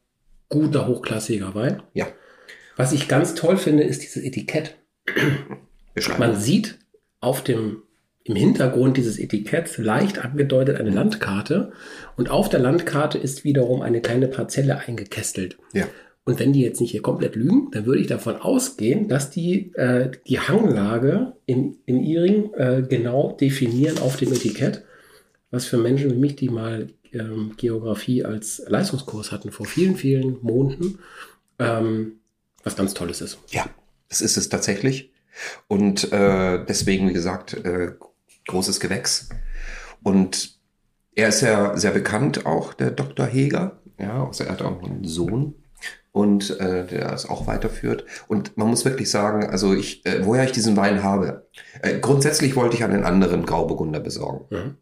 guter, 0.49 0.87
hochklassiger 0.87 1.55
Wein. 1.55 1.81
Ja. 1.93 2.07
Was 2.77 2.93
ich 2.93 3.07
ganz 3.07 3.33
toll 3.33 3.57
finde, 3.57 3.83
ist 3.83 4.03
dieses 4.03 4.23
Etikett. 4.23 4.77
Man 6.19 6.35
sieht 6.35 6.77
auf 7.21 7.43
dem, 7.43 7.81
im 8.27 8.35
Hintergrund 8.35 8.97
dieses 8.97 9.17
Etiketts 9.17 9.77
leicht 9.77 10.19
angedeutet 10.19 10.79
eine 10.79 10.89
Landkarte 10.89 11.71
und 12.17 12.29
auf 12.29 12.49
der 12.49 12.59
Landkarte 12.59 13.17
ist 13.17 13.45
wiederum 13.45 13.81
eine 13.81 14.01
kleine 14.01 14.27
Parzelle 14.27 14.79
eingekästelt. 14.79 15.57
Ja. 15.73 15.87
Und 16.25 16.39
wenn 16.39 16.51
die 16.51 16.61
jetzt 16.61 16.81
nicht 16.81 16.91
hier 16.91 17.01
komplett 17.01 17.37
lügen, 17.37 17.71
dann 17.71 17.85
würde 17.85 18.01
ich 18.01 18.07
davon 18.07 18.35
ausgehen, 18.35 19.07
dass 19.07 19.29
die 19.29 19.73
äh, 19.75 20.11
die 20.27 20.41
Hanglage 20.41 21.33
in, 21.45 21.77
in 21.85 22.03
Iring 22.03 22.53
äh, 22.55 22.83
genau 22.87 23.37
definieren 23.39 23.97
auf 23.99 24.17
dem 24.17 24.33
Etikett, 24.33 24.83
was 25.49 25.65
für 25.65 25.77
Menschen 25.77 26.11
wie 26.11 26.17
mich, 26.17 26.35
die 26.35 26.49
mal 26.49 26.89
ähm, 27.13 27.53
Geografie 27.55 28.25
als 28.25 28.61
Leistungskurs 28.67 29.31
hatten 29.31 29.51
vor 29.51 29.65
vielen, 29.65 29.95
vielen 29.95 30.37
Monaten, 30.41 30.99
ähm, 31.59 32.19
was 32.61 32.75
ganz 32.75 32.93
Tolles 32.93 33.21
ist. 33.21 33.39
Ja, 33.51 33.65
das 34.09 34.19
ist 34.19 34.35
es 34.35 34.49
tatsächlich. 34.49 35.13
Und 35.67 36.11
äh, 36.11 36.65
deswegen, 36.65 37.07
wie 37.07 37.13
gesagt, 37.13 37.53
äh, 37.53 37.93
großes 38.47 38.79
Gewächs. 38.79 39.29
Und 40.03 40.57
er 41.15 41.29
ist 41.29 41.41
ja 41.41 41.75
sehr 41.77 41.91
bekannt 41.91 42.45
auch, 42.45 42.73
der 42.73 42.91
Dr. 42.91 43.25
Heger. 43.25 43.79
Ja, 43.99 44.25
also 44.25 44.43
er 44.43 44.51
hat 44.51 44.61
auch 44.61 44.83
einen 44.83 45.03
Sohn 45.03 45.55
und 46.11 46.59
äh, 46.59 46.85
der 46.85 47.13
es 47.13 47.27
auch 47.27 47.47
weiterführt. 47.47 48.05
Und 48.27 48.57
man 48.57 48.67
muss 48.67 48.85
wirklich 48.85 49.09
sagen, 49.09 49.45
also 49.45 49.73
ich, 49.73 50.05
äh, 50.05 50.25
woher 50.25 50.43
ich 50.43 50.51
diesen 50.51 50.75
Wein 50.77 51.03
habe. 51.03 51.47
Äh, 51.81 51.99
grundsätzlich 51.99 52.55
wollte 52.55 52.75
ich 52.75 52.83
einen 52.83 53.03
anderen 53.03 53.45
Grauburgunder 53.45 53.99
besorgen. 53.99 54.45
Mhm. 54.49 54.77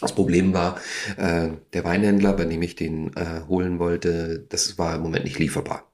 Das 0.00 0.14
Problem 0.14 0.54
war, 0.54 0.76
äh, 1.16 1.48
der 1.72 1.84
Weinhändler, 1.84 2.32
bei 2.32 2.44
dem 2.44 2.62
ich 2.62 2.76
den 2.76 3.14
äh, 3.16 3.46
holen 3.48 3.78
wollte, 3.78 4.46
das 4.48 4.78
war 4.78 4.94
im 4.94 5.02
Moment 5.02 5.24
nicht 5.24 5.38
lieferbar. 5.38 5.90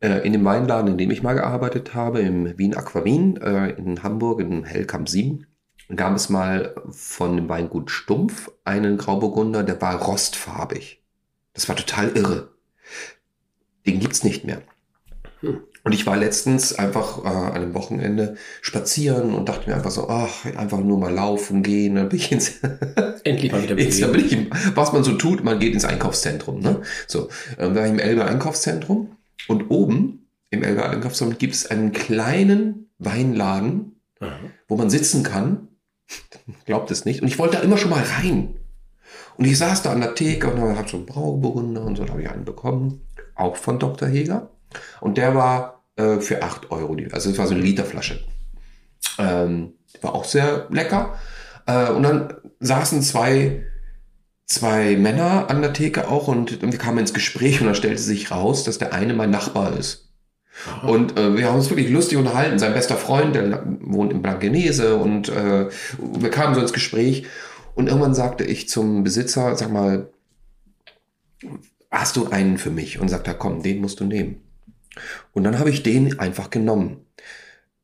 Äh, 0.00 0.26
in 0.26 0.32
dem 0.32 0.44
Weinladen, 0.44 0.92
in 0.92 0.98
dem 0.98 1.10
ich 1.10 1.22
mal 1.22 1.34
gearbeitet 1.34 1.94
habe, 1.94 2.20
im 2.20 2.56
Wien 2.58 2.76
Aquavin 2.76 3.38
äh, 3.38 3.70
in 3.70 4.02
Hamburg, 4.02 4.40
in 4.40 4.64
Hellkamp 4.64 5.08
7, 5.08 5.46
gab 5.94 6.16
es 6.16 6.28
mal 6.28 6.74
von 6.90 7.36
dem 7.36 7.48
Weingut 7.48 7.90
Stumpf 7.90 8.50
einen 8.64 8.96
Grauburgunder, 8.96 9.62
der 9.62 9.80
war 9.80 9.94
rostfarbig. 10.02 11.02
Das 11.54 11.68
war 11.68 11.76
total 11.76 12.16
irre. 12.16 12.50
Den 13.86 14.00
gibt's 14.00 14.24
nicht 14.24 14.44
mehr. 14.44 14.62
Hm. 15.40 15.60
Und 15.86 15.92
ich 15.92 16.04
war 16.04 16.16
letztens 16.16 16.72
einfach 16.72 17.24
äh, 17.24 17.28
an 17.28 17.52
einem 17.52 17.74
Wochenende 17.74 18.36
spazieren 18.60 19.32
und 19.32 19.48
dachte 19.48 19.70
mir 19.70 19.76
einfach 19.76 19.92
so, 19.92 20.08
ach, 20.08 20.44
einfach 20.56 20.80
nur 20.80 20.98
mal 20.98 21.14
laufen 21.14 21.62
gehen. 21.62 21.94
Dann 21.94 22.08
bin 22.08 22.18
ich 22.18 22.32
ins, 22.32 22.60
Endlich 23.22 23.52
mal 23.52 23.62
wieder 23.62 23.76
Bewegung. 23.76 24.12
bin 24.12 24.26
ich, 24.26 24.74
was 24.74 24.92
man 24.92 25.04
so 25.04 25.12
tut, 25.12 25.44
man 25.44 25.60
geht 25.60 25.74
ins 25.74 25.84
Einkaufszentrum. 25.84 26.58
Ne? 26.58 26.82
So, 27.06 27.28
ähm, 27.56 27.74
da 27.74 27.76
war 27.76 27.86
ich 27.86 27.92
im 27.92 28.00
Elbe 28.00 28.24
Einkaufszentrum 28.24 29.16
und 29.46 29.70
oben 29.70 30.26
im 30.50 30.64
Elbe 30.64 30.88
Einkaufszentrum 30.88 31.38
gibt 31.38 31.54
es 31.54 31.70
einen 31.70 31.92
kleinen 31.92 32.90
Weinladen, 32.98 34.00
Aha. 34.18 34.40
wo 34.66 34.76
man 34.76 34.90
sitzen 34.90 35.22
kann. 35.22 35.65
Glaubt 36.64 36.90
es 36.90 37.04
nicht. 37.04 37.22
Und 37.22 37.28
ich 37.28 37.38
wollte 37.38 37.56
da 37.56 37.62
immer 37.62 37.76
schon 37.76 37.90
mal 37.90 38.02
rein. 38.02 38.56
Und 39.36 39.44
ich 39.44 39.58
saß 39.58 39.82
da 39.82 39.92
an 39.92 40.00
der 40.00 40.14
Theke 40.14 40.50
und 40.50 40.60
habe 40.60 40.88
so 40.88 40.96
einen 40.96 41.06
Brauburgunder 41.06 41.82
und 41.82 41.96
so, 41.96 42.04
da 42.04 42.12
habe 42.12 42.22
ich 42.22 42.30
einen 42.30 42.44
bekommen. 42.44 43.06
Auch 43.34 43.56
von 43.56 43.78
Dr. 43.78 44.08
Heger. 44.08 44.50
Und 45.00 45.18
der 45.18 45.34
war 45.34 45.84
äh, 45.96 46.20
für 46.20 46.42
8 46.42 46.70
Euro. 46.70 46.96
Also 47.12 47.30
es 47.30 47.38
war 47.38 47.46
so 47.46 47.54
eine 47.54 47.62
Literflasche. 47.62 48.24
Ähm, 49.18 49.74
war 50.00 50.14
auch 50.14 50.24
sehr 50.24 50.66
lecker. 50.70 51.18
Äh, 51.66 51.90
und 51.90 52.02
dann 52.02 52.34
saßen 52.60 53.02
zwei, 53.02 53.64
zwei 54.46 54.96
Männer 54.96 55.50
an 55.50 55.62
der 55.62 55.72
Theke 55.72 56.08
auch 56.08 56.28
und 56.28 56.62
wir 56.62 56.78
kamen 56.78 56.98
ins 56.98 57.14
Gespräch 57.14 57.60
und 57.60 57.66
dann 57.66 57.74
stellte 57.74 58.00
sich 58.00 58.30
raus, 58.30 58.64
dass 58.64 58.78
der 58.78 58.92
eine 58.94 59.14
mein 59.14 59.30
Nachbar 59.30 59.76
ist. 59.76 60.05
Und 60.82 61.18
äh, 61.18 61.36
wir 61.36 61.46
haben 61.46 61.56
uns 61.56 61.70
wirklich 61.70 61.90
lustig 61.90 62.18
unterhalten. 62.18 62.58
Sein 62.58 62.72
bester 62.72 62.96
Freund, 62.96 63.34
der 63.34 63.62
wohnt 63.80 64.12
in 64.12 64.22
Blankenese 64.22 64.96
und 64.96 65.28
äh, 65.28 65.68
wir 65.98 66.30
kamen 66.30 66.54
so 66.54 66.60
ins 66.60 66.72
Gespräch. 66.72 67.26
Und 67.74 67.88
irgendwann 67.88 68.14
sagte 68.14 68.44
ich 68.44 68.68
zum 68.68 69.04
Besitzer, 69.04 69.54
sag 69.56 69.70
mal, 69.70 70.08
hast 71.90 72.16
du 72.16 72.28
einen 72.28 72.58
für 72.58 72.70
mich? 72.70 72.98
Und 72.98 73.08
sagt 73.08 73.28
er, 73.28 73.34
komm, 73.34 73.62
den 73.62 73.80
musst 73.80 74.00
du 74.00 74.04
nehmen. 74.04 74.40
Und 75.32 75.44
dann 75.44 75.58
habe 75.58 75.70
ich 75.70 75.82
den 75.82 76.18
einfach 76.18 76.50
genommen. 76.50 77.06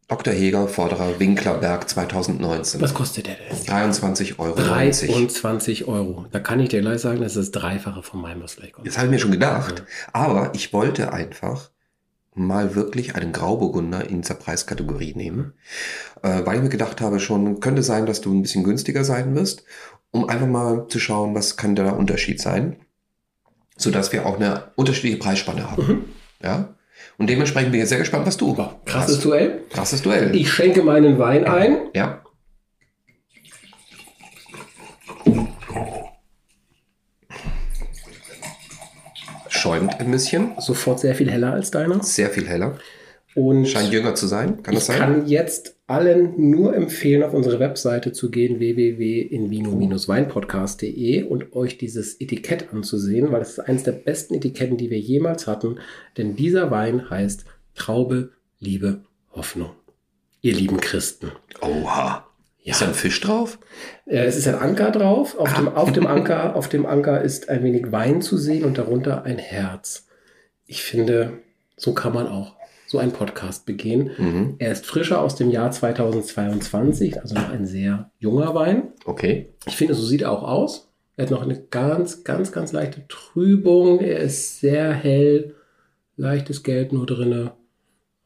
Dr. 0.09 0.35
Heger, 0.35 0.69
Vorderer 0.69 1.19
Winklerberg 1.21 1.88
2019. 1.88 2.81
Was 2.81 2.93
kostet 2.93 3.26
der 3.29 3.37
denn? 3.37 3.57
23,90 3.67 4.38
Euro. 4.38 4.57
23 4.57 5.88
Euro. 5.88 6.26
Da 6.31 6.41
kann 6.41 6.61
ich 6.61 6.69
dir 6.69 6.83
gleich 6.83 7.00
sagen, 7.00 7.21
das 7.23 7.37
ist 7.37 7.55
das 7.55 7.62
Dreifache 7.62 8.02
von 8.02 8.21
meinem, 8.21 8.43
was 8.43 8.57
gleich 8.57 8.73
kommt. 8.73 8.87
Das 8.87 8.99
habe 8.99 9.07
ich 9.07 9.12
mir 9.12 9.19
schon 9.19 9.31
gedacht. 9.31 9.85
Aber 10.12 10.52
ich 10.55 10.73
wollte 10.75 11.12
einfach 11.14 11.71
mal 12.34 12.74
wirklich 12.74 13.14
einen 13.14 13.32
Grauburgunder 13.32 14.08
in 14.08 14.22
dieser 14.22 14.34
Preiskategorie 14.34 15.14
nehmen, 15.14 15.52
äh, 16.22 16.40
weil 16.44 16.56
ich 16.56 16.62
mir 16.62 16.68
gedacht 16.68 17.00
habe, 17.00 17.20
schon 17.20 17.60
könnte 17.60 17.82
sein, 17.82 18.06
dass 18.06 18.20
du 18.20 18.32
ein 18.32 18.42
bisschen 18.42 18.64
günstiger 18.64 19.04
sein 19.04 19.34
wirst, 19.34 19.64
um 20.10 20.28
einfach 20.28 20.46
mal 20.46 20.86
zu 20.88 20.98
schauen, 20.98 21.34
was 21.34 21.56
kann 21.56 21.74
der 21.74 21.96
Unterschied 21.96 22.40
sein, 22.40 22.76
sodass 23.76 24.12
wir 24.12 24.26
auch 24.26 24.36
eine 24.36 24.72
unterschiedliche 24.76 25.18
Preisspanne 25.18 25.70
haben. 25.70 25.86
Mhm. 25.86 26.04
Ja. 26.42 26.74
Und 27.18 27.28
dementsprechend 27.28 27.70
bin 27.72 27.78
ich 27.78 27.82
jetzt 27.82 27.90
sehr 27.90 27.98
gespannt, 27.98 28.26
was 28.26 28.36
du. 28.36 28.54
Krasses 28.54 29.16
hast. 29.16 29.24
Duell. 29.24 29.62
Krasses 29.70 30.02
Duell. 30.02 30.34
Ich 30.34 30.50
schenke 30.50 30.82
meinen 30.82 31.18
Wein 31.18 31.44
ein. 31.44 31.76
ja. 31.94 32.22
Schäumt 39.62 40.00
ein 40.00 40.11
bisschen, 40.11 40.52
Sofort 40.59 40.99
sehr 41.00 41.14
viel 41.14 41.31
heller 41.31 41.52
als 41.52 41.71
deiner. 41.71 42.02
sehr 42.02 42.31
viel 42.31 42.49
heller. 42.49 42.78
Und 43.35 43.66
Scheint 43.66 43.90
jünger 43.92 44.14
zu 44.14 44.26
sein, 44.26 44.62
kann 44.62 44.75
das 44.75 44.90
ich 44.90 44.97
sein? 44.97 44.99
kann 44.99 45.26
jetzt 45.26 45.76
allen 45.87 46.50
nur 46.50 46.75
empfehlen, 46.76 47.23
auf 47.23 47.33
unsere 47.33 47.61
Webseite 47.61 48.12
zu 48.12 48.31
gehen, 48.31 48.59
www.invino-weinpodcast.de 48.59 51.23
und 51.25 51.54
euch 51.54 51.78
dieses 51.78 52.21
Etikett 52.21 52.71
anzusehen, 52.73 53.33
weil 53.33 53.40
es 53.42 53.50
ist 53.50 53.61
eines 53.61 53.85
der 53.85 53.92
besten 53.92 54.35
Etiketten, 54.35 54.76
die 54.76 54.90
wir 54.90 54.99
jemals 54.99 55.47
hatten. 55.47 55.78
Denn 56.19 56.37
dieser 56.37 56.71
Wein 56.71 57.09
heißt 57.09 57.45
Traube, 57.75 58.33
Liebe, 58.59 59.02
Hoffnung. 59.33 59.71
Ihr 60.40 60.54
lieben 60.54 60.81
Christen. 60.81 61.31
Oha. 61.61 62.26
Ja. 62.62 62.73
Ist 62.73 62.83
da 62.83 62.87
ein 62.87 62.95
Fisch 62.95 63.21
drauf? 63.21 63.59
Äh, 64.07 64.25
Es 64.25 64.37
ist 64.37 64.47
ein 64.47 64.54
Anker 64.54 64.90
drauf. 64.92 65.37
Auf, 65.38 65.52
dem, 65.54 65.69
auf, 65.69 65.92
dem 65.92 66.07
Anker, 66.07 66.54
auf 66.54 66.69
dem 66.69 66.87
Anker 66.87 67.21
ist 67.23 67.49
ein 67.49 67.64
wenig 67.64 67.90
Wein 67.90 68.23
zu 68.23 68.37
sehen 68.37 68.64
und 68.64 68.78
darunter 68.78 69.25
ein 69.25 69.38
Herz. 69.38 70.07
Ich 70.66 70.83
finde, 70.83 71.40
so 71.76 71.92
kann 71.92 72.14
man 72.14 72.28
auch 72.28 72.54
so 72.87 72.99
einen 72.99 73.12
Podcast 73.12 73.66
begehen. 73.66 74.11
Mhm. 74.16 74.54
Er 74.59 74.71
ist 74.71 74.87
frischer 74.87 75.21
aus 75.21 75.35
dem 75.35 75.50
Jahr 75.50 75.71
2022, 75.71 77.21
also 77.21 77.35
noch 77.35 77.49
ein 77.49 77.66
sehr 77.66 78.11
junger 78.19 78.54
Wein. 78.54 78.92
Okay. 79.07 79.49
Ich 79.66 79.76
finde, 79.76 79.95
so 79.95 80.04
sieht 80.04 80.23
er 80.23 80.31
auch 80.31 80.42
aus. 80.42 80.88
Er 81.16 81.25
hat 81.25 81.31
noch 81.31 81.42
eine 81.42 81.59
ganz, 81.59 82.23
ganz, 82.23 82.52
ganz 82.52 82.73
leichte 82.73 83.07
Trübung. 83.09 84.00
Er 84.00 84.19
ist 84.21 84.61
sehr 84.61 84.92
hell, 84.92 85.54
leichtes 86.16 86.62
Gelb 86.62 86.92
nur 86.92 87.07
drinne. 87.07 87.52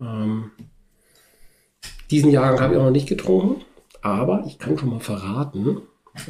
Ähm, 0.01 0.51
diesen 2.11 2.31
Jahrgang 2.31 2.61
habe 2.61 2.75
ich 2.75 2.81
auch 2.81 2.85
noch 2.85 2.91
nicht 2.91 3.09
getrunken, 3.09 3.65
aber 4.03 4.45
ich 4.47 4.59
kann 4.59 4.79
schon 4.79 4.91
mal 4.91 5.01
verraten, 5.01 5.83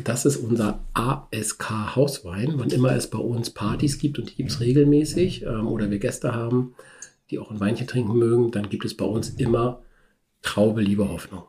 das 0.03 0.25
ist 0.25 0.37
unser 0.37 0.81
ASK 0.95 1.95
Hauswein. 1.95 2.55
Wann 2.57 2.71
immer 2.71 2.93
es 2.93 3.09
bei 3.09 3.19
uns 3.19 3.51
Partys 3.51 3.99
gibt 3.99 4.19
und 4.19 4.31
die 4.31 4.35
gibt 4.35 4.51
es 4.51 4.61
regelmäßig 4.61 5.43
ähm, 5.45 5.69
oder 5.69 5.91
wir 5.91 5.99
Gäste 5.99 6.35
haben, 6.35 6.75
die 7.31 7.39
auch 7.39 7.51
ein 7.51 7.61
Weinchen 7.61 7.87
trinken 7.87 8.17
mögen, 8.17 8.51
dann 8.51 8.69
gibt 8.69 8.85
es 8.85 8.97
bei 8.97 9.05
uns 9.05 9.31
immer 9.31 9.83
Traube, 10.43 10.81
Liebe, 10.81 11.09
Hoffnung. 11.09 11.45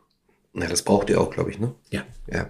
Na, 0.54 0.68
das 0.68 0.82
braucht 0.84 1.10
ihr 1.10 1.20
auch, 1.22 1.30
glaube 1.32 1.52
ich, 1.52 1.60
ne? 1.60 1.74
Ja. 1.90 2.04
Ja. 2.32 2.50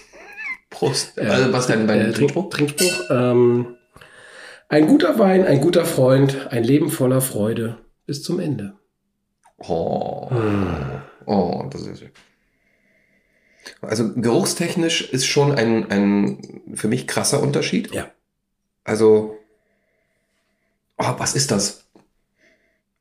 Prost. 0.70 1.18
Äh, 1.18 1.26
also, 1.26 1.52
was 1.52 1.66
denn 1.66 1.86
bei 1.86 1.98
Äh, 1.98 2.12
Trinkspruch? 2.12 2.50
Trinkspruch. 2.50 3.10
Ähm, 3.10 3.76
ein 4.68 4.86
guter 4.86 5.18
Wein, 5.18 5.44
ein 5.44 5.60
guter 5.60 5.84
Freund, 5.84 6.48
ein 6.50 6.64
Leben 6.64 6.90
voller 6.90 7.20
Freude 7.20 7.78
bis 8.06 8.22
zum 8.22 8.40
Ende. 8.40 8.74
Oh. 9.58 10.30
Hm. 10.30 11.02
Oh, 11.26 11.64
das 11.70 11.86
ist. 11.86 12.04
Also, 13.80 14.12
geruchstechnisch 14.14 15.10
ist 15.12 15.26
schon 15.26 15.52
ein, 15.52 15.90
ein 15.90 16.60
für 16.74 16.88
mich 16.88 17.06
krasser 17.06 17.42
Unterschied. 17.42 17.92
Ja. 17.92 18.10
Also, 18.84 19.38
oh, 20.98 21.14
was 21.18 21.34
ist 21.34 21.50
das? 21.50 21.84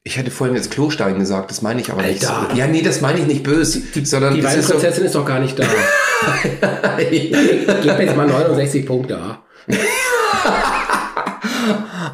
Ich 0.04 0.18
hätte 0.18 0.32
vorhin 0.32 0.56
jetzt 0.56 0.72
Klostein 0.72 1.20
gesagt, 1.20 1.52
das 1.52 1.62
meine 1.62 1.80
ich 1.82 1.92
aber 1.92 2.02
nicht. 2.02 2.26
Alter. 2.26 2.56
Ja, 2.56 2.66
nee, 2.68 2.82
das 2.82 3.02
meine 3.02 3.20
ich 3.20 3.28
nicht 3.28 3.44
böse, 3.44 3.82
sondern 4.04 4.34
Die 4.34 4.42
das 4.42 4.56
ist 4.56 4.68
so, 4.68 4.74
Weinprinzessin 4.74 5.06
ist 5.06 5.16
doch 5.16 5.26
gar 5.26 5.40
nicht 5.40 5.60
da. 5.60 5.64
Gib 7.00 7.32
mir 7.32 8.04
jetzt 8.06 8.16
mal 8.16 8.28
69 8.28 8.86
Punkte. 8.86 9.38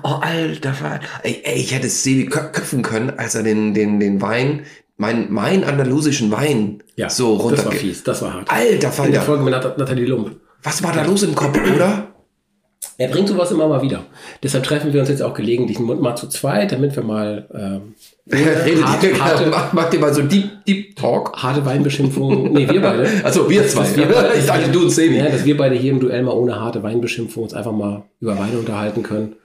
Oh, 0.04 0.20
alter. 0.22 1.00
Ey, 1.24 1.42
ey, 1.44 1.56
ich 1.56 1.74
hätte 1.74 1.90
Sebi 1.90 2.28
kö- 2.30 2.50
köpfen 2.52 2.82
können, 2.82 3.18
als 3.18 3.36
er 3.36 3.44
den, 3.44 3.74
den, 3.74 4.00
den 4.00 4.22
Wein, 4.22 4.66
mein, 4.98 5.32
mein 5.32 5.64
andalusischen 5.64 6.32
Wein 6.32 6.84
Ja, 6.96 7.10
so 7.10 7.36
das 7.50 7.60
war 7.60 7.66
runter. 7.66 7.72
fies, 7.72 8.04
das 8.04 8.22
war 8.22 8.34
hart. 8.34 8.50
Alter 8.52 8.74
In 8.74 8.80
der 8.80 8.92
Falter. 8.92 9.22
Folge 9.22 9.44
mit 9.44 9.54
Nat 9.54 9.78
Nathalie 9.78 10.06
Lump. 10.06 10.36
Was 10.64 10.84
war 10.84 10.92
da 10.94 11.04
los 11.04 11.24
im 11.24 11.36
Kopf, 11.36 11.58
oder? 11.76 12.08
Er 13.00 13.10
bringt 13.10 13.28
sowas 13.28 13.52
immer 13.52 13.68
mal 13.68 13.82
wieder. 13.84 14.06
Deshalb 14.42 14.64
treffen 14.64 14.92
wir 14.92 15.00
uns 15.00 15.10
jetzt 15.10 15.22
auch 15.22 15.36
gelegentlich 15.36 15.78
mal 15.80 16.16
zu 16.16 16.28
zweit, 16.30 16.72
damit 16.72 16.96
wir 16.96 17.04
mal 17.04 17.48
ähm, 17.54 17.94
Redet 18.32 18.84
harte, 18.86 19.08
ihr, 19.10 19.20
harte, 19.24 19.46
macht, 19.48 19.74
macht 19.76 19.94
ihr 19.94 20.00
mal 20.00 20.14
so 20.14 20.24
Deep, 20.24 20.66
Deep 20.66 20.96
Talk? 20.96 21.34
harte 21.38 21.64
Weinbeschimpfung. 21.64 22.52
Nee, 22.54 22.68
wir 22.68 22.82
beide. 22.82 23.08
Also 23.24 23.48
wir 23.50 23.68
zwei. 23.68 23.82
Dass 23.82 23.98
wir 23.98 24.08
beide, 24.08 24.34
ich 24.40 24.46
dachte, 24.48 24.72
du 24.72 24.82
und 24.82 24.90
Sebi. 24.90 25.18
Ja, 25.18 25.30
dass 25.30 25.46
wir 25.46 25.56
beide 25.58 25.76
hier 25.76 25.92
im 25.92 26.00
Duell 26.00 26.24
mal 26.24 26.32
ohne 26.32 26.60
harte 26.60 26.82
Weinbeschimpfung 26.82 27.44
uns 27.44 27.54
einfach 27.54 27.72
mal 27.72 28.04
über 28.20 28.38
Weine 28.38 28.58
unterhalten 28.58 29.04
können 29.04 29.36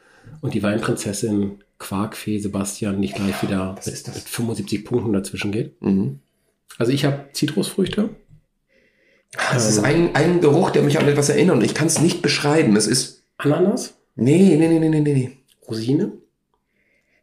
und 0.40 0.54
die 0.54 0.62
Weinprinzessin 0.62 1.58
Quarkfee 1.82 2.38
Sebastian 2.38 3.00
nicht 3.00 3.16
gleich 3.16 3.42
wieder 3.42 3.74
mit, 3.84 3.86
mit 3.86 4.28
75 4.28 4.84
Punkten 4.84 5.12
dazwischen 5.12 5.50
geht. 5.50 5.82
Mhm. 5.82 6.20
Also 6.78 6.92
ich 6.92 7.04
habe 7.04 7.26
Zitrusfrüchte. 7.32 8.10
Das 9.32 9.68
ist 9.68 9.80
ein, 9.80 10.14
ein 10.14 10.40
Geruch, 10.40 10.70
der 10.70 10.82
mich 10.82 10.98
an 10.98 11.08
etwas 11.08 11.28
erinnert 11.28 11.56
und 11.56 11.64
ich 11.64 11.74
kann 11.74 11.88
es 11.88 12.00
nicht 12.00 12.22
beschreiben. 12.22 12.76
Es 12.76 12.86
ist. 12.86 13.24
Ananas, 13.38 13.94
Nee, 14.14 14.56
nee, 14.56 14.68
nee, 14.68 14.78
nee, 14.78 14.88
nee, 14.88 15.00
nee. 15.00 15.38
Rosine. 15.68 16.12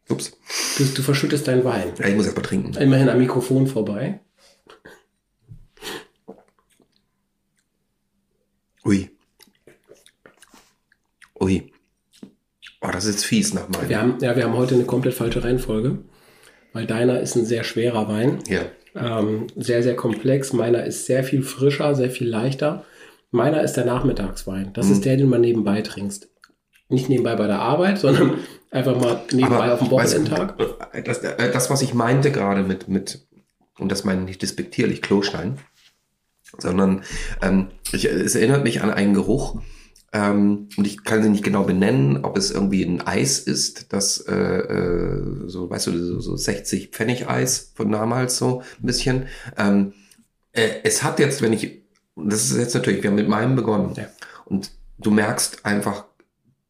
Ups. 0.08 0.36
Du, 0.76 0.84
du 0.84 1.02
verschüttest 1.02 1.46
deinen 1.46 1.64
Wein. 1.64 1.92
Ja, 1.98 2.08
ich 2.08 2.16
muss 2.16 2.26
erst 2.26 2.36
mal 2.36 2.42
trinken. 2.42 2.74
Immerhin 2.74 3.08
am 3.08 3.18
Mikrofon 3.18 3.66
vorbei. 3.66 4.20
Ui. 8.84 9.08
Ui. 11.40 11.69
Oh, 12.82 12.88
das 12.92 13.04
ist 13.04 13.16
jetzt 13.16 13.24
fies 13.26 13.52
nach 13.54 13.68
meinem. 13.68 13.88
Wir 13.88 14.00
haben, 14.00 14.18
ja, 14.20 14.34
wir 14.36 14.44
haben 14.44 14.54
heute 14.56 14.74
eine 14.74 14.84
komplett 14.84 15.14
falsche 15.14 15.44
Reihenfolge, 15.44 15.98
weil 16.72 16.86
deiner 16.86 17.20
ist 17.20 17.36
ein 17.36 17.44
sehr 17.44 17.64
schwerer 17.64 18.08
Wein. 18.08 18.38
Ja. 18.48 18.60
Ähm, 18.94 19.46
sehr, 19.56 19.82
sehr 19.82 19.94
komplex. 19.96 20.52
Meiner 20.52 20.84
ist 20.84 21.06
sehr 21.06 21.22
viel 21.22 21.42
frischer, 21.42 21.94
sehr 21.94 22.10
viel 22.10 22.28
leichter. 22.28 22.84
Meiner 23.30 23.62
ist 23.62 23.74
der 23.74 23.84
Nachmittagswein. 23.84 24.72
Das 24.72 24.86
Mhm. 24.86 24.92
ist 24.92 25.04
der, 25.04 25.16
den 25.16 25.28
man 25.28 25.40
nebenbei 25.42 25.82
trinkst. 25.82 26.28
Nicht 26.88 27.08
nebenbei 27.08 27.36
bei 27.36 27.46
der 27.46 27.60
Arbeit, 27.60 27.98
sondern 27.98 28.34
einfach 28.70 28.98
mal 29.00 29.22
nebenbei 29.32 29.72
auf 29.72 29.78
dem 29.80 29.90
weißt 29.90 30.14
du, 30.16 30.30
Wochenendtag. 30.30 31.04
Das, 31.04 31.18
äh, 31.18 31.52
das, 31.52 31.70
was 31.70 31.82
ich 31.82 31.94
meinte 31.94 32.32
gerade 32.32 32.62
mit, 32.62 32.88
mit, 32.88 33.26
und 33.78 33.92
das 33.92 34.04
meine 34.04 34.22
ich 34.22 34.26
nicht 34.26 34.42
despektierlich, 34.42 35.00
Klostein, 35.02 35.58
sondern 36.58 37.02
ähm, 37.42 37.68
ich, 37.92 38.06
es 38.06 38.34
erinnert 38.34 38.64
mich 38.64 38.82
an 38.82 38.90
einen 38.90 39.14
Geruch, 39.14 39.60
ähm, 40.12 40.68
und 40.76 40.86
ich 40.86 41.04
kann 41.04 41.22
sie 41.22 41.28
nicht 41.28 41.44
genau 41.44 41.62
benennen, 41.64 42.24
ob 42.24 42.36
es 42.36 42.50
irgendwie 42.50 42.82
ein 42.84 43.00
Eis 43.00 43.38
ist, 43.38 43.92
das 43.92 44.18
äh, 44.20 44.34
äh, 44.34 45.48
so, 45.48 45.70
weißt 45.70 45.86
du, 45.88 45.98
so, 45.98 46.20
so 46.20 46.36
60 46.36 46.88
Pfennig 46.90 47.28
Eis 47.28 47.72
von 47.74 47.92
damals 47.92 48.36
so 48.36 48.62
ein 48.80 48.86
bisschen. 48.86 49.26
Ähm, 49.56 49.92
äh, 50.52 50.68
es 50.82 51.02
hat 51.02 51.18
jetzt, 51.20 51.42
wenn 51.42 51.52
ich, 51.52 51.82
das 52.16 52.50
ist 52.50 52.58
jetzt 52.58 52.74
natürlich, 52.74 53.02
wir 53.02 53.10
haben 53.10 53.16
mit 53.16 53.28
meinem 53.28 53.54
begonnen, 53.54 53.94
Ja. 53.94 54.08
und 54.46 54.72
du 54.98 55.10
merkst 55.10 55.64
einfach 55.64 56.06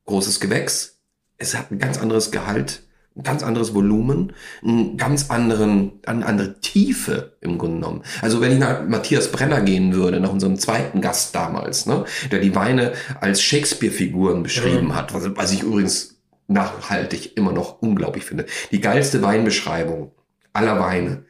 großes 0.05 0.41
Gewächs, 0.41 1.01
es 1.38 1.57
hat 1.57 1.71
ein 1.71 1.79
ganz 1.79 1.99
anderes 1.99 2.31
Gehalt, 2.31 2.83
ein 3.16 3.23
ganz 3.25 3.42
anderes 3.42 3.75
Volumen, 3.75 4.33
einen 4.62 4.96
ganz 4.96 5.31
anderen, 5.31 5.92
eine 6.07 6.25
andere 6.25 6.61
Tiefe 6.61 7.37
im 7.40 7.59
Grunde 7.59 7.81
genommen. 7.81 8.03
Also 8.23 8.40
wenn 8.40 8.53
ich 8.53 8.59
nach 8.59 8.87
Matthias 8.87 9.33
Brenner 9.33 9.61
gehen 9.62 9.94
würde, 9.94 10.20
nach 10.20 10.33
unserem 10.33 10.57
zweiten 10.59 11.01
Gast 11.01 11.35
damals, 11.35 11.87
ne, 11.87 12.05
der 12.31 12.38
die 12.38 12.55
Weine 12.55 12.92
als 13.20 13.42
Shakespeare-Figuren 13.42 14.42
beschrieben 14.42 14.87
Mhm. 14.88 14.94
hat, 14.94 15.12
was, 15.12 15.29
was 15.37 15.53
ich 15.53 15.62
übrigens 15.62 16.20
nachhaltig 16.46 17.37
immer 17.37 17.53
noch 17.53 17.81
unglaublich 17.83 18.25
finde. 18.25 18.46
Die 18.70 18.81
geilste 18.81 19.23
Weinbeschreibung 19.23 20.12
aller 20.53 20.79
Weine 20.81 21.25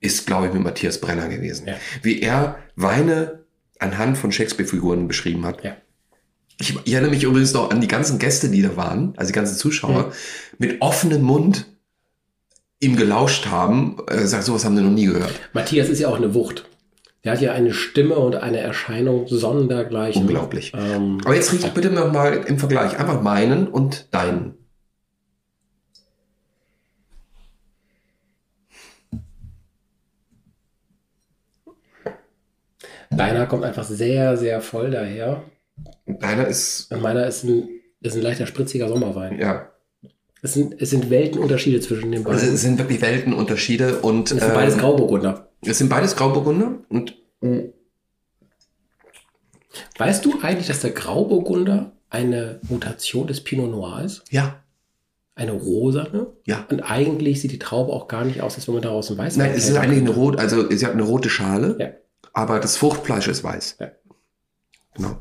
ist, 0.00 0.26
glaube 0.26 0.46
ich, 0.48 0.52
mit 0.52 0.62
Matthias 0.62 1.00
Brenner 1.00 1.28
gewesen. 1.28 1.66
Ja. 1.66 1.74
Wie 2.02 2.20
er 2.20 2.58
Weine 2.76 3.44
anhand 3.78 4.18
von 4.18 4.32
Shakespeare-Figuren 4.32 5.08
beschrieben 5.08 5.44
hat. 5.44 5.62
Ja. 5.64 5.76
Ich, 6.62 6.76
ich 6.84 6.92
erinnere 6.92 7.10
mich 7.10 7.24
übrigens 7.24 7.52
noch 7.54 7.70
an 7.72 7.80
die 7.80 7.88
ganzen 7.88 8.20
Gäste, 8.20 8.48
die 8.48 8.62
da 8.62 8.76
waren, 8.76 9.14
also 9.16 9.32
die 9.32 9.34
ganzen 9.34 9.56
Zuschauer, 9.56 10.04
Mhm. 10.06 10.12
mit 10.58 10.80
offenem 10.80 11.22
Mund 11.22 11.66
ihm 12.78 12.94
gelauscht 12.94 13.46
haben. 13.46 13.96
Äh, 14.08 14.26
sagt, 14.26 14.44
sowas 14.44 14.64
haben 14.64 14.76
sie 14.76 14.82
noch 14.84 14.90
nie 14.92 15.06
gehört. 15.06 15.32
Matthias 15.52 15.88
ist 15.88 15.98
ja 15.98 16.06
auch 16.08 16.16
eine 16.16 16.34
Wucht. 16.34 16.68
Der 17.24 17.32
hat 17.32 17.40
ja 17.40 17.52
eine 17.52 17.74
Stimme 17.74 18.14
und 18.14 18.36
eine 18.36 18.58
Erscheinung 18.58 19.26
sondergleichen. 19.26 20.22
Unglaublich. 20.22 20.72
Ähm, 20.76 21.18
Aber 21.24 21.34
jetzt 21.34 21.52
riech 21.52 21.68
bitte 21.72 21.90
noch 21.90 22.12
mal 22.12 22.32
im 22.46 22.58
Vergleich 22.60 22.96
einfach 22.96 23.20
meinen 23.22 23.66
und 23.66 24.14
deinen. 24.14 24.54
deiner 33.10 33.46
kommt 33.46 33.64
einfach 33.64 33.84
sehr, 33.84 34.36
sehr 34.36 34.60
voll 34.60 34.90
daher. 34.90 35.42
Deiner 36.06 36.46
ist, 36.46 36.90
meiner 36.92 37.26
ist 37.26 37.44
ein, 37.44 37.68
ist 38.00 38.14
ein 38.16 38.22
leichter 38.22 38.46
spritziger 38.46 38.88
Sommerwein. 38.88 39.38
ja, 39.38 39.70
Es 40.42 40.54
sind, 40.54 40.80
es 40.80 40.90
sind 40.90 41.10
Weltenunterschiede 41.10 41.80
zwischen 41.80 42.12
den 42.12 42.22
beiden. 42.24 42.38
also 42.40 42.52
es 42.52 42.60
sind 42.62 42.78
wirklich 42.78 43.00
Weltenunterschiede 43.00 43.98
und 44.00 44.30
es 44.30 44.38
sind 44.40 44.54
beides 44.54 44.74
ähm, 44.74 44.80
Grauburgunder. 44.80 45.48
es 45.62 45.78
sind 45.78 45.88
beides 45.88 46.14
Grauburgunder 46.16 46.78
und 46.88 47.16
Weißt 49.98 50.24
du 50.24 50.40
eigentlich, 50.42 50.66
dass 50.66 50.80
der 50.80 50.90
Grauburgunder 50.90 51.92
eine 52.10 52.60
Mutation 52.68 53.26
des 53.26 53.42
Pinot 53.42 53.70
Noir 53.70 54.02
ist? 54.04 54.22
ja, 54.30 54.62
Eine 55.34 55.52
rosane? 55.52 56.26
ja. 56.44 56.66
Und 56.70 56.80
eigentlich 56.82 57.40
sieht 57.40 57.52
die 57.52 57.58
Traube 57.58 57.90
auch 57.92 58.06
gar 58.06 58.24
nicht 58.24 58.42
aus, 58.42 58.56
als 58.56 58.68
wenn 58.68 58.74
man 58.74 58.82
daraus 58.82 59.10
ein 59.10 59.16
Weißwein 59.18 59.46
Nein, 59.48 59.56
es 59.56 59.68
ist 59.68 59.76
eigentlich 59.76 60.00
eine 60.00 60.10
rot, 60.10 60.38
also 60.38 60.68
sie 60.70 60.84
hat 60.84 60.92
eine 60.92 61.02
rote 61.04 61.30
Schale, 61.30 61.76
Ja. 61.80 61.88
aber 62.34 62.60
das 62.60 62.76
Fruchtfleisch 62.76 63.28
ist 63.28 63.42
weiß. 63.42 63.76
Ja. 63.80 63.90
Genau. 64.94 65.16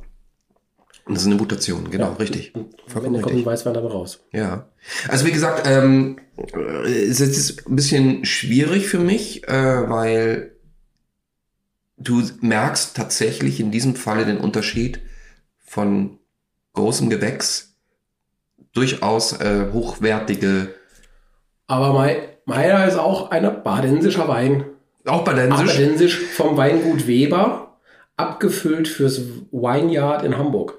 Und 1.06 1.16
das 1.16 1.24
ist 1.24 1.28
eine 1.28 1.36
Mutation, 1.36 1.90
genau, 1.90 2.08
Ja. 2.10 2.14
richtig. 2.14 2.54
Vollkommen 2.88 3.16
Ende 3.16 3.22
kommt 3.22 3.34
ein 3.34 3.38
richtig. 3.38 3.46
Weißwein 3.46 3.74
dabei 3.74 3.88
raus. 3.90 4.20
Ja. 4.32 4.68
Also 5.08 5.26
wie 5.26 5.32
gesagt, 5.32 5.64
ähm, 5.66 6.20
äh, 6.38 6.88
es 7.06 7.20
ist 7.20 7.68
ein 7.68 7.76
bisschen 7.76 8.24
schwierig 8.26 8.88
für 8.88 9.00
mich, 9.00 9.48
äh, 9.48 9.90
weil 9.90 10.56
du 11.98 12.22
merkst 12.42 12.96
tatsächlich 12.96 13.60
in 13.60 13.72
diesem 13.72 13.96
Falle 13.96 14.26
den 14.26 14.38
Unterschied 14.38 15.02
von 15.60 16.20
großem 16.74 17.10
Gewächs, 17.10 17.76
durchaus 18.74 19.34
äh, 19.42 19.68
hochwertige, 19.74 20.74
Aber 21.68 21.94
mein, 21.94 22.18
meiner 22.46 22.86
ist 22.88 22.96
auch 22.98 23.32
ein 23.32 23.64
badensischer 23.64 24.28
Wein. 24.28 24.66
auch 25.06 25.24
badensisch. 25.24 25.78
Badensisch 25.78 26.20
vom 26.36 26.58
Weingut 26.58 27.08
Weber, 27.08 27.78
abgefüllt 28.18 28.88
fürs 28.88 29.22
Wineyard 29.52 30.24
in 30.24 30.38
Hamburg. 30.38 30.78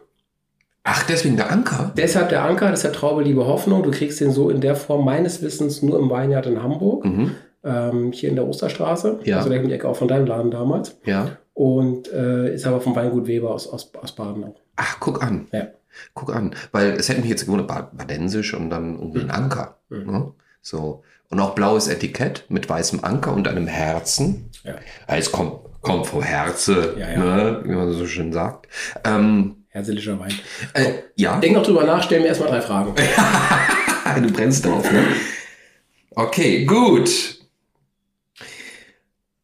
Ach, 0.85 1.05
deswegen 1.05 1.37
der 1.37 1.51
Anker. 1.51 1.93
Deshalb 1.97 2.29
der 2.31 2.43
Anker, 2.45 2.71
deshalb 2.71 2.95
Traube, 2.95 3.23
Liebe, 3.23 3.47
Hoffnung. 3.47 3.83
Du 3.85 3.91
kriegst 3.93 4.21
den 4.21 4.33
so 4.33 4.51
in 4.51 4.61
der 4.61 4.75
Form 4.75 5.05
meines 5.05 5.41
Wissens 5.43 5.81
nur 5.83 5.99
im 5.99 6.11
Wineyard 6.11 6.47
in 6.47 6.63
Hamburg, 6.63 7.05
Mhm. 7.05 7.31
ähm, 7.65 8.11
hier 8.13 8.29
in 8.31 8.35
der 8.35 8.47
Osterstraße. 8.49 9.21
Ja. 9.25 9.37
Also 9.39 9.49
gleich 9.49 9.63
um 9.63 9.69
die 9.69 9.75
Ecke 9.75 9.89
auch 9.89 9.97
von 9.97 10.09
deinem 10.09 10.27
Laden 10.27 10.51
damals. 10.51 10.97
Ja. 11.05 11.37
Und 11.55 12.11
äh, 12.13 12.53
ist 12.55 12.67
aber 12.67 12.81
vom 12.81 12.97
Weingut 12.97 13.27
Weber 13.27 13.51
aus, 13.51 13.69
aus, 13.69 13.93
aus 14.01 14.13
Baden 14.13 14.43
auch. 14.45 14.57
Ach, 14.77 14.97
guck 14.99 15.23
an. 15.23 15.47
Ja. 15.53 15.69
Guck 16.15 16.35
an. 16.35 16.55
Weil 16.73 16.93
es 16.93 17.09
hätte 17.09 17.21
mich 17.21 17.31
jetzt 17.31 17.45
gewundert, 17.45 17.69
Bad- 17.69 17.97
badensisch 17.97 18.55
und 18.55 18.71
dann 18.71 18.99
irgendwie 18.99 19.21
ein 19.21 19.31
Anker. 19.31 19.77
Mhm. 19.91 20.11
Ne? 20.11 20.33
So. 20.63 21.03
Und 21.31 21.39
auch 21.41 21.55
blaues 21.55 21.89
Etikett 21.89 22.45
mit 22.49 22.69
weißem 22.69 23.05
Anker 23.05 23.33
und 23.35 23.47
einem 23.47 23.67
Herzen. 23.67 24.51
Ja. 24.65 24.75
Es 25.07 25.31
kommt, 25.31 25.53
kommt 25.83 26.07
vom 26.07 26.23
Herze, 26.23 26.95
Ja, 26.99 27.11
ja. 27.11 27.19
Ne? 27.19 27.61
wie 27.65 27.73
man 27.73 27.93
so 27.93 28.07
schön 28.07 28.33
sagt. 28.33 28.67
Ähm, 29.05 29.57
Herzlicher 29.73 30.21
Wein. 30.21 30.35
äh, 30.75 30.93
ja, 31.17 31.41
Denk 31.41 31.55
noch 31.55 31.63
drüber 31.63 31.85
nach, 31.85 32.03
stell 32.03 32.21
mir 32.21 32.27
erstmal 32.27 32.51
drei 32.51 32.61
Fragen. 32.61 32.95
du 34.23 34.31
brennst 34.31 34.67
drauf. 34.67 34.91
Ne? 34.93 35.03
Okay, 36.11 36.67
gut. 36.67 37.39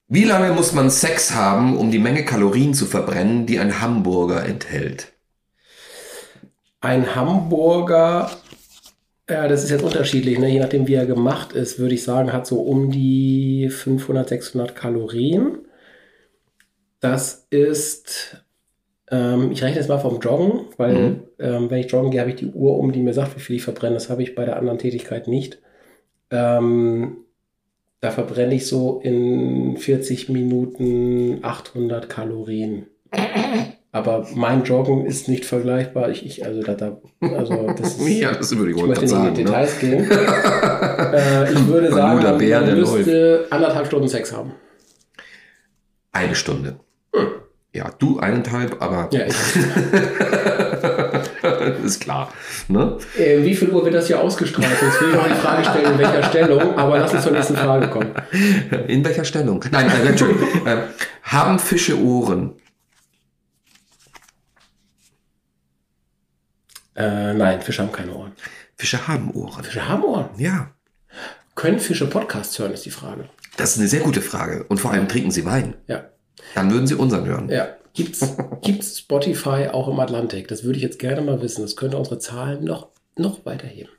Wie 0.06 0.24
lange 0.24 0.52
muss 0.52 0.72
man 0.72 0.90
Sex 0.90 1.34
haben, 1.34 1.78
um 1.78 1.90
die 1.90 1.98
Menge 1.98 2.26
Kalorien 2.26 2.74
zu 2.74 2.84
verbrennen, 2.84 3.46
die 3.46 3.58
ein 3.58 3.80
Hamburger 3.80 4.44
enthält? 4.44 5.12
Ein 6.82 7.14
Hamburger, 7.14 8.30
ja, 9.30 9.48
das 9.48 9.64
ist 9.64 9.70
jetzt 9.70 9.82
unterschiedlich, 9.82 10.38
ne? 10.38 10.50
je 10.50 10.60
nachdem 10.60 10.86
wie 10.86 10.94
er 10.94 11.06
gemacht 11.06 11.52
ist, 11.52 11.78
würde 11.78 11.94
ich 11.94 12.04
sagen, 12.04 12.34
hat 12.34 12.46
so 12.46 12.60
um 12.60 12.90
die 12.90 13.70
500, 13.70 14.28
600 14.28 14.76
Kalorien. 14.76 15.58
Das 17.00 17.46
ist, 17.48 18.44
ähm, 19.10 19.50
ich 19.52 19.62
rechne 19.62 19.76
jetzt 19.80 19.88
mal 19.88 19.98
vom 19.98 20.20
Joggen, 20.20 20.66
weil 20.76 20.94
Mhm. 20.94 21.20
ähm, 21.38 21.70
wenn 21.70 21.78
ich 21.80 21.90
joggen 21.90 22.10
gehe, 22.10 22.20
habe 22.20 22.30
ich 22.30 22.36
die 22.36 22.46
Uhr 22.46 22.76
um, 22.78 22.92
die 22.92 23.00
mir 23.00 23.14
sagt, 23.14 23.36
wie 23.36 23.40
viel 23.40 23.56
ich 23.56 23.62
verbrenne. 23.62 23.94
Das 23.94 24.10
habe 24.10 24.22
ich 24.22 24.34
bei 24.34 24.44
der 24.44 24.56
anderen 24.56 24.78
Tätigkeit 24.78 25.28
nicht. 25.28 25.58
Ähm, 26.30 27.18
da 28.00 28.10
verbrenne 28.10 28.54
ich 28.54 28.66
so 28.66 29.00
in 29.02 29.76
40 29.76 30.28
Minuten 30.28 31.38
800 31.42 32.08
Kalorien. 32.08 32.86
Aber 33.90 34.26
mein 34.34 34.64
Joggen 34.64 35.06
ist 35.06 35.28
nicht 35.28 35.44
vergleichbar. 35.46 36.10
Ich, 36.10 36.24
ich 36.24 36.44
also 36.44 36.62
da, 36.62 36.74
da 36.74 37.00
also 37.20 37.66
das 37.76 37.96
ist, 37.98 38.08
Ja, 38.20 38.32
das 38.32 38.56
würde 38.56 38.70
ich 38.72 38.76
ich 38.76 38.84
möchte 38.84 39.04
nicht 39.04 39.12
in 39.14 39.18
sagen. 39.18 39.34
die 39.34 39.40
Ne? 39.42 39.46
Details 39.46 39.78
gehen. 39.80 40.10
äh, 41.14 41.52
ich 41.52 41.66
würde 41.66 41.90
sagen, 41.90 42.22
man, 42.22 42.38
Bär, 42.38 42.58
man 42.60 42.66
der 42.68 42.76
müsste 42.76 43.46
anderthalb 43.50 43.86
Stunden 43.86 44.08
Sex 44.08 44.32
haben. 44.32 44.52
Eine 46.12 46.34
Stunde. 46.34 46.76
Ja, 47.74 47.90
du 47.98 48.18
eineinhalb, 48.18 48.80
aber 48.80 49.08
Ja, 49.12 49.24
ist 51.84 52.00
klar. 52.00 52.32
Ne? 52.68 52.96
Äh, 53.18 53.42
wie 53.44 53.54
viel 53.54 53.68
Uhr 53.70 53.84
wird 53.84 53.94
das 53.94 54.06
hier 54.06 54.20
ausgestrahlt? 54.20 54.68
Jetzt 54.70 55.00
will 55.00 55.08
ich 55.10 55.14
noch 55.14 55.28
die 55.28 55.34
Frage 55.34 55.64
stellen, 55.64 55.92
in 55.92 55.98
welcher 55.98 56.22
Stellung, 56.22 56.78
aber 56.78 56.98
lass 56.98 57.12
uns 57.12 57.22
zur 57.24 57.32
nächsten 57.32 57.56
Frage 57.56 57.88
kommen. 57.88 58.14
In 58.86 59.04
welcher 59.04 59.24
Stellung? 59.24 59.62
Nein, 59.70 59.90
äh, 59.90 60.08
Entschuldigung. 60.08 60.66
äh, 60.66 60.84
haben 61.24 61.58
Fische 61.58 61.98
Ohren? 62.00 62.54
Äh, 66.96 67.34
nein, 67.34 67.60
Fische 67.62 67.82
haben 67.82 67.92
keine 67.92 68.14
Ohren. 68.14 68.32
Fische 68.76 69.06
haben 69.06 69.30
Ohren. 69.32 69.62
Fische 69.62 69.86
haben 69.88 70.02
Ohren. 70.04 70.30
Ja. 70.38 70.70
Können 71.54 71.80
Fische 71.80 72.08
Podcasts 72.08 72.58
hören, 72.58 72.72
ist 72.72 72.86
die 72.86 72.90
Frage. 72.90 73.28
Das 73.56 73.72
ist 73.72 73.78
eine 73.78 73.88
sehr 73.88 74.00
gute 74.00 74.20
Frage. 74.22 74.64
Und 74.64 74.80
vor 74.80 74.92
allem 74.92 75.06
trinken 75.08 75.30
sie 75.30 75.44
Wein. 75.44 75.74
Ja. 75.86 76.04
Dann 76.54 76.70
würden 76.70 76.86
sie 76.86 76.94
unseren 76.94 77.26
hören. 77.26 77.48
Ja. 77.48 77.68
Gibt's, 77.94 78.36
gibt's 78.62 78.98
Spotify 78.98 79.68
auch 79.72 79.88
im 79.88 79.98
Atlantik? 80.00 80.48
Das 80.48 80.62
würde 80.64 80.76
ich 80.76 80.82
jetzt 80.82 80.98
gerne 80.98 81.20
mal 81.20 81.40
wissen. 81.42 81.62
Das 81.62 81.76
könnte 81.76 81.96
unsere 81.96 82.18
Zahlen 82.18 82.64
noch, 82.64 82.88
noch 83.16 83.44
weiterheben. 83.44 83.90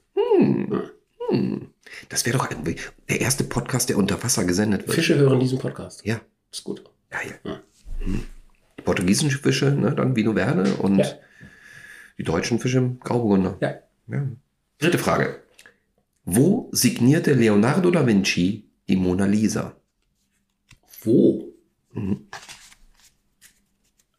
Das 2.09 2.25
wäre 2.25 2.37
doch 2.37 2.49
irgendwie 2.49 2.75
der 3.09 3.21
erste 3.21 3.43
Podcast, 3.43 3.89
der 3.89 3.97
unter 3.97 4.21
Wasser 4.23 4.45
gesendet 4.45 4.81
wird. 4.87 4.95
Fische 4.95 5.15
hören 5.17 5.39
diesen 5.39 5.59
Podcast. 5.59 6.05
Ja. 6.05 6.21
Ist 6.51 6.63
gut. 6.63 6.83
Geil. 7.09 7.39
Hm. 7.99 8.21
Die 8.77 8.81
portugiesischen 8.81 9.31
Fische, 9.39 9.71
ne, 9.71 9.93
dann 9.93 10.15
Vino 10.15 10.33
Verde 10.33 10.75
und 10.75 10.99
Ja. 10.99 11.05
die 12.17 12.23
deutschen 12.23 12.59
Fische 12.59 12.95
Grauburgunder. 13.01 13.57
Ja. 13.61 13.75
Ja. 14.07 14.27
Dritte 14.79 14.97
Frage. 14.97 15.41
Wo 16.23 16.69
signierte 16.71 17.33
Leonardo 17.33 17.91
da 17.91 18.05
Vinci 18.05 18.69
die 18.87 18.95
Mona 18.95 19.25
Lisa? 19.25 19.75
Wo? 21.01 21.48
Mhm. 21.91 22.27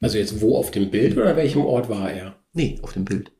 Also 0.00 0.18
jetzt 0.18 0.40
wo 0.40 0.56
auf 0.56 0.70
dem 0.70 0.90
Bild 0.90 1.16
oder 1.16 1.36
welchem 1.36 1.64
Ort 1.64 1.88
war 1.88 2.10
er? 2.10 2.36
Nee, 2.52 2.78
auf 2.82 2.94
dem 2.94 3.04
Bild. 3.04 3.32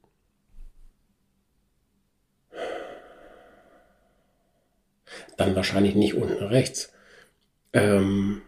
Dann 5.36 5.56
wahrscheinlich 5.56 5.94
nicht 5.94 6.14
unten 6.14 6.44
rechts. 6.44 6.92
Ähm, 7.72 8.42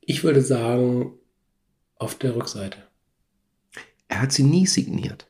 ich 0.00 0.24
würde 0.24 0.42
sagen, 0.42 1.12
auf 1.98 2.16
der 2.16 2.34
Rückseite. 2.34 2.78
Er 4.08 4.22
hat 4.22 4.32
sie 4.32 4.42
nie 4.42 4.66
signiert. 4.66 5.28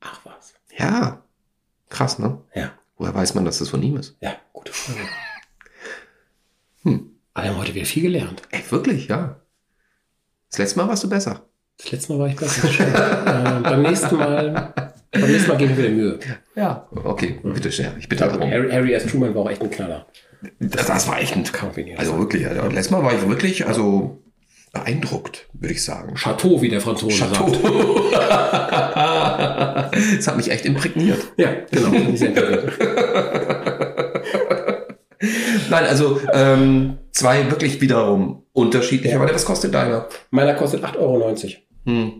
Ach 0.00 0.24
was. 0.24 0.54
Ja. 0.78 1.24
Krass, 1.88 2.18
ne? 2.18 2.42
Ja. 2.54 2.72
Woher 2.98 3.14
weiß 3.14 3.34
man, 3.34 3.44
dass 3.44 3.58
das 3.58 3.68
von 3.68 3.82
ihm 3.82 3.96
ist? 3.96 4.16
Ja, 4.20 4.36
gute 4.52 4.72
Frage. 4.72 5.00
Wir 7.46 7.52
haben 7.52 7.60
heute 7.60 7.76
wieder 7.76 7.86
viel 7.86 8.02
gelernt. 8.02 8.42
Ey, 8.50 8.60
wirklich, 8.70 9.06
ja. 9.06 9.40
Das 10.50 10.58
letzte 10.58 10.80
Mal 10.80 10.88
warst 10.88 11.04
du 11.04 11.08
besser. 11.08 11.48
Das 11.78 11.92
letzte 11.92 12.12
Mal 12.12 12.18
war 12.18 12.26
ich 12.26 12.34
besser. 12.34 12.68
Äh, 12.68 13.60
beim 13.60 13.82
nächsten 13.82 14.16
Mal, 14.16 14.74
beim 15.12 15.30
nächsten 15.30 15.50
Mal 15.50 15.56
geben 15.56 15.76
wir 15.76 15.84
wieder 15.84 15.94
Mühe. 15.94 16.18
Ja. 16.56 16.88
Okay, 17.04 17.38
bitte 17.44 17.70
sehr. 17.70 17.94
Ich 18.00 18.08
bitte 18.08 18.24
darum. 18.24 18.50
Harry, 18.50 18.68
Harry 18.72 18.94
S. 18.94 19.06
Truman 19.06 19.32
war 19.32 19.42
auch 19.42 19.50
echt 19.50 19.62
ein 19.62 19.70
Knaller. 19.70 20.08
Das, 20.58 20.86
das 20.86 21.06
war 21.06 21.20
echt 21.20 21.36
ein 21.36 21.42
nicht 21.42 21.54
Also 21.96 22.18
wirklich, 22.18 22.48
also, 22.48 22.62
letztes 22.62 22.90
Mal 22.90 23.04
war 23.04 23.14
ich 23.14 23.28
wirklich, 23.28 23.64
also 23.64 24.20
beeindruckt, 24.72 25.48
würde 25.52 25.74
ich 25.74 25.84
sagen. 25.84 26.16
Chateau, 26.16 26.60
wie 26.60 26.68
der 26.68 26.80
Franzose 26.80 27.16
Chateau. 27.16 27.48
sagt. 27.48 27.62
das 30.16 30.26
hat 30.26 30.36
mich 30.36 30.50
echt 30.50 30.66
imprägniert. 30.66 31.22
Ja, 31.36 31.50
genau. 31.70 31.90
Nein, 35.70 35.86
also 35.86 36.20
ähm, 36.32 36.98
zwei 37.16 37.50
wirklich 37.50 37.80
wiederum 37.80 38.42
unterschiedliche. 38.52 39.16
Aber 39.16 39.32
was 39.34 39.44
kostet 39.44 39.74
deiner? 39.74 40.06
Meiner 40.30 40.54
kostet 40.54 40.84
8,90 40.84 40.96
Euro. 40.98 41.34
Hm, 41.86 42.12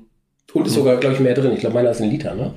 Und 0.52 0.66
ist 0.66 0.74
sogar, 0.74 0.96
glaube 0.96 1.14
ich, 1.14 1.20
mehr 1.20 1.34
drin. 1.34 1.52
Ich 1.52 1.60
glaube, 1.60 1.74
meiner 1.74 1.90
ist 1.90 2.00
ein 2.00 2.10
Liter, 2.10 2.34
ne? 2.34 2.54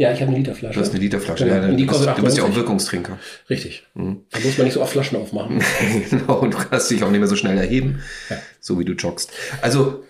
Ja, 0.00 0.12
ich 0.12 0.20
habe 0.20 0.28
eine 0.30 0.38
Literflasche. 0.38 0.74
du 0.74 0.80
hast 0.80 0.90
eine 0.90 1.00
Literflasche. 1.00 1.44
Genau. 1.44 1.56
Ja, 1.56 1.68
Und 1.68 1.76
die 1.76 1.84
du, 1.84 1.88
bist, 1.92 1.98
kostet 2.06 2.18
du 2.18 2.22
bist 2.22 2.36
ja 2.36 2.42
auch 2.44 2.48
98. 2.48 2.56
Wirkungstrinker. 2.56 3.18
Richtig. 3.50 3.86
Mhm. 3.94 4.20
Da 4.30 4.38
muss 4.40 4.56
man 4.56 4.64
nicht 4.66 4.74
so 4.74 4.82
oft 4.82 4.92
Flaschen 4.92 5.18
aufmachen. 5.18 5.60
genau, 6.10 6.38
und 6.40 6.54
du 6.54 6.58
kannst 6.58 6.90
dich 6.90 7.02
auch 7.02 7.10
nicht 7.10 7.18
mehr 7.18 7.28
so 7.28 7.36
schnell 7.36 7.58
erheben, 7.58 8.00
Ja. 8.30 8.36
so 8.60 8.78
wie 8.78 8.84
du 8.84 8.92
joggst. 8.92 9.32
Also, 9.60 10.04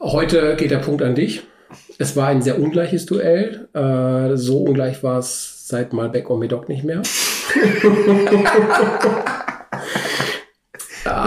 Heute 0.00 0.56
geht 0.56 0.70
der 0.70 0.78
Punkt 0.78 1.02
an 1.02 1.14
dich. 1.14 1.42
Es 1.98 2.14
war 2.16 2.28
ein 2.28 2.42
sehr 2.42 2.60
ungleiches 2.60 3.06
Duell. 3.06 3.66
Äh, 3.72 4.36
so 4.36 4.58
ungleich 4.58 5.02
war 5.02 5.18
es 5.18 5.66
seit 5.66 5.94
Malbec 5.94 6.28
und 6.28 6.40
Medoc 6.40 6.68
nicht 6.68 6.84
mehr. 6.84 7.00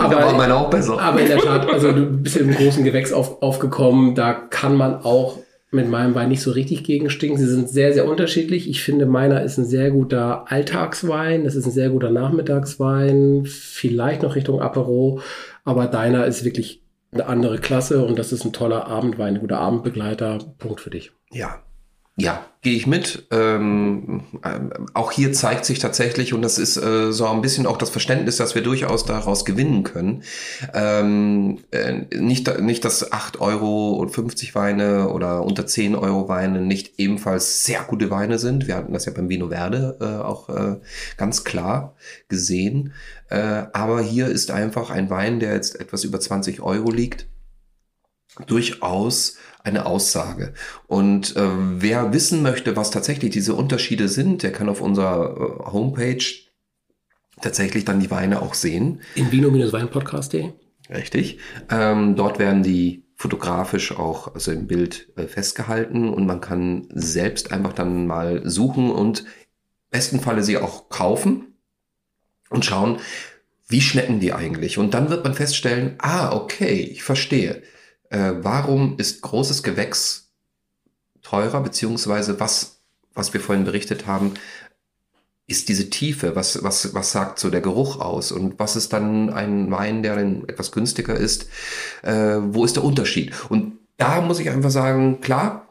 da 0.09 0.25
war 0.25 0.33
meine 0.35 0.55
auch 0.55 0.69
besser. 0.69 0.99
Aber 0.99 1.21
in 1.21 1.27
der 1.27 1.39
Tat, 1.39 1.69
also 1.69 1.91
du 1.91 2.05
bist 2.05 2.37
im 2.37 2.53
großen 2.53 2.83
Gewächs 2.83 3.13
auf, 3.13 3.41
aufgekommen, 3.41 4.15
da 4.15 4.33
kann 4.33 4.75
man 4.75 5.03
auch 5.03 5.39
mit 5.69 5.89
meinem 5.89 6.15
Wein 6.15 6.29
nicht 6.29 6.41
so 6.41 6.51
richtig 6.51 6.83
gegenstinken. 6.83 7.37
Sie 7.37 7.45
sind 7.45 7.69
sehr, 7.69 7.93
sehr 7.93 8.07
unterschiedlich. 8.07 8.69
Ich 8.69 8.81
finde, 8.81 9.05
meiner 9.05 9.43
ist 9.43 9.57
ein 9.57 9.65
sehr 9.65 9.91
guter 9.91 10.45
Alltagswein. 10.49 11.43
Das 11.43 11.55
ist 11.55 11.65
ein 11.65 11.71
sehr 11.71 11.89
guter 11.89 12.09
Nachmittagswein. 12.09 13.45
Vielleicht 13.45 14.23
noch 14.23 14.35
Richtung 14.35 14.61
Apero. 14.61 15.21
Aber 15.65 15.87
deiner 15.87 16.25
ist 16.25 16.45
wirklich 16.45 16.83
eine 17.11 17.25
andere 17.25 17.57
Klasse 17.57 18.05
und 18.05 18.17
das 18.17 18.31
ist 18.31 18.45
ein 18.45 18.53
toller 18.53 18.87
Abendwein, 18.87 19.35
ein 19.35 19.41
guter 19.41 19.59
Abendbegleiter. 19.59 20.39
Punkt 20.57 20.79
für 20.79 20.89
dich. 20.89 21.11
Ja. 21.31 21.61
Ja, 22.19 22.47
gehe 22.63 22.75
ich 22.75 22.87
mit. 22.87 23.27
Ähm, 23.29 24.23
ähm, 24.43 24.71
auch 24.95 25.11
hier 25.11 25.33
zeigt 25.33 25.65
sich 25.65 25.77
tatsächlich, 25.77 26.33
und 26.33 26.41
das 26.41 26.57
ist 26.57 26.75
äh, 26.75 27.11
so 27.11 27.27
ein 27.27 27.41
bisschen 27.41 27.67
auch 27.67 27.77
das 27.77 27.91
Verständnis, 27.91 28.37
dass 28.37 28.55
wir 28.55 28.63
durchaus 28.63 29.05
daraus 29.05 29.45
gewinnen 29.45 29.83
können. 29.83 30.23
Ähm, 30.73 31.59
äh, 31.69 32.05
nicht, 32.15 32.59
nicht, 32.59 32.83
dass 32.85 33.11
8 33.11 33.39
Euro 33.39 33.91
und 33.91 34.09
50 34.09 34.55
Weine 34.55 35.09
oder 35.09 35.43
unter 35.43 35.67
10 35.67 35.95
Euro 35.95 36.27
Weine 36.27 36.61
nicht 36.61 36.97
ebenfalls 36.97 37.65
sehr 37.65 37.81
gute 37.83 38.09
Weine 38.09 38.39
sind. 38.39 38.67
Wir 38.67 38.77
hatten 38.77 38.93
das 38.93 39.05
ja 39.05 39.11
beim 39.11 39.29
Vino 39.29 39.49
Verde 39.49 39.97
äh, 40.01 40.23
auch 40.23 40.49
äh, 40.49 40.77
ganz 41.17 41.43
klar 41.43 41.95
gesehen. 42.29 42.93
Äh, 43.29 43.65
aber 43.73 44.01
hier 44.01 44.25
ist 44.25 44.49
einfach 44.49 44.89
ein 44.89 45.11
Wein, 45.11 45.39
der 45.39 45.53
jetzt 45.53 45.79
etwas 45.79 46.03
über 46.03 46.19
20 46.19 46.61
Euro 46.61 46.89
liegt, 46.89 47.27
durchaus 48.45 49.37
eine 49.63 49.85
Aussage. 49.85 50.53
Und 50.87 51.35
äh, 51.35 51.41
wer 51.41 52.13
wissen 52.13 52.41
möchte, 52.41 52.75
was 52.75 52.91
tatsächlich 52.91 53.31
diese 53.31 53.53
Unterschiede 53.53 54.07
sind, 54.07 54.43
der 54.43 54.51
kann 54.51 54.69
auf 54.69 54.81
unserer 54.81 55.35
äh, 55.35 55.71
Homepage 55.71 56.23
tatsächlich 57.41 57.85
dann 57.85 57.99
die 57.99 58.11
Weine 58.11 58.41
auch 58.41 58.53
sehen. 58.53 59.01
In 59.15 59.31
vino-weinpodcast.de. 59.31 60.53
Richtig. 60.89 61.39
Ähm, 61.69 62.15
dort 62.15 62.39
werden 62.39 62.63
die 62.63 63.03
fotografisch 63.15 63.91
auch 63.97 64.33
also 64.33 64.51
im 64.51 64.67
Bild 64.67 65.09
äh, 65.17 65.27
festgehalten 65.27 66.09
und 66.09 66.25
man 66.25 66.39
kann 66.39 66.87
selbst 66.93 67.51
einfach 67.51 67.73
dann 67.73 68.07
mal 68.07 68.47
suchen 68.47 68.91
und 68.91 69.21
im 69.21 69.25
besten 69.89 70.19
Falle 70.19 70.43
sie 70.43 70.57
auch 70.57 70.89
kaufen 70.89 71.55
und 72.49 72.63
schauen, 72.63 72.99
wie 73.67 73.81
schmecken 73.81 74.19
die 74.19 74.33
eigentlich? 74.33 74.77
Und 74.77 74.93
dann 74.93 75.09
wird 75.09 75.23
man 75.23 75.33
feststellen, 75.33 75.95
ah, 75.97 76.33
okay, 76.33 76.75
ich 76.75 77.03
verstehe. 77.03 77.63
Äh, 78.09 78.33
warum 78.41 78.97
ist 78.97 79.21
großes 79.21 79.63
Gewächs 79.63 80.31
teurer, 81.21 81.61
beziehungsweise 81.61 82.39
was, 82.39 82.81
was 83.13 83.33
wir 83.33 83.41
vorhin 83.41 83.65
berichtet 83.65 84.07
haben, 84.07 84.33
ist 85.47 85.69
diese 85.69 85.89
Tiefe, 85.89 86.35
was, 86.35 86.61
was, 86.63 86.93
was 86.93 87.13
sagt 87.13 87.39
so 87.39 87.49
der 87.49 87.61
Geruch 87.61 87.99
aus? 87.99 88.31
Und 88.31 88.59
was 88.59 88.75
ist 88.75 88.91
dann 88.91 89.29
ein 89.29 89.71
Wein, 89.71 90.03
der 90.03 90.15
dann 90.15 90.47
etwas 90.47 90.71
günstiger 90.71 91.15
ist, 91.15 91.47
äh, 92.03 92.37
wo 92.41 92.65
ist 92.65 92.75
der 92.75 92.83
Unterschied? 92.83 93.33
Und 93.49 93.79
da 93.95 94.21
muss 94.21 94.39
ich 94.39 94.49
einfach 94.49 94.69
sagen, 94.69 95.21
klar, 95.21 95.67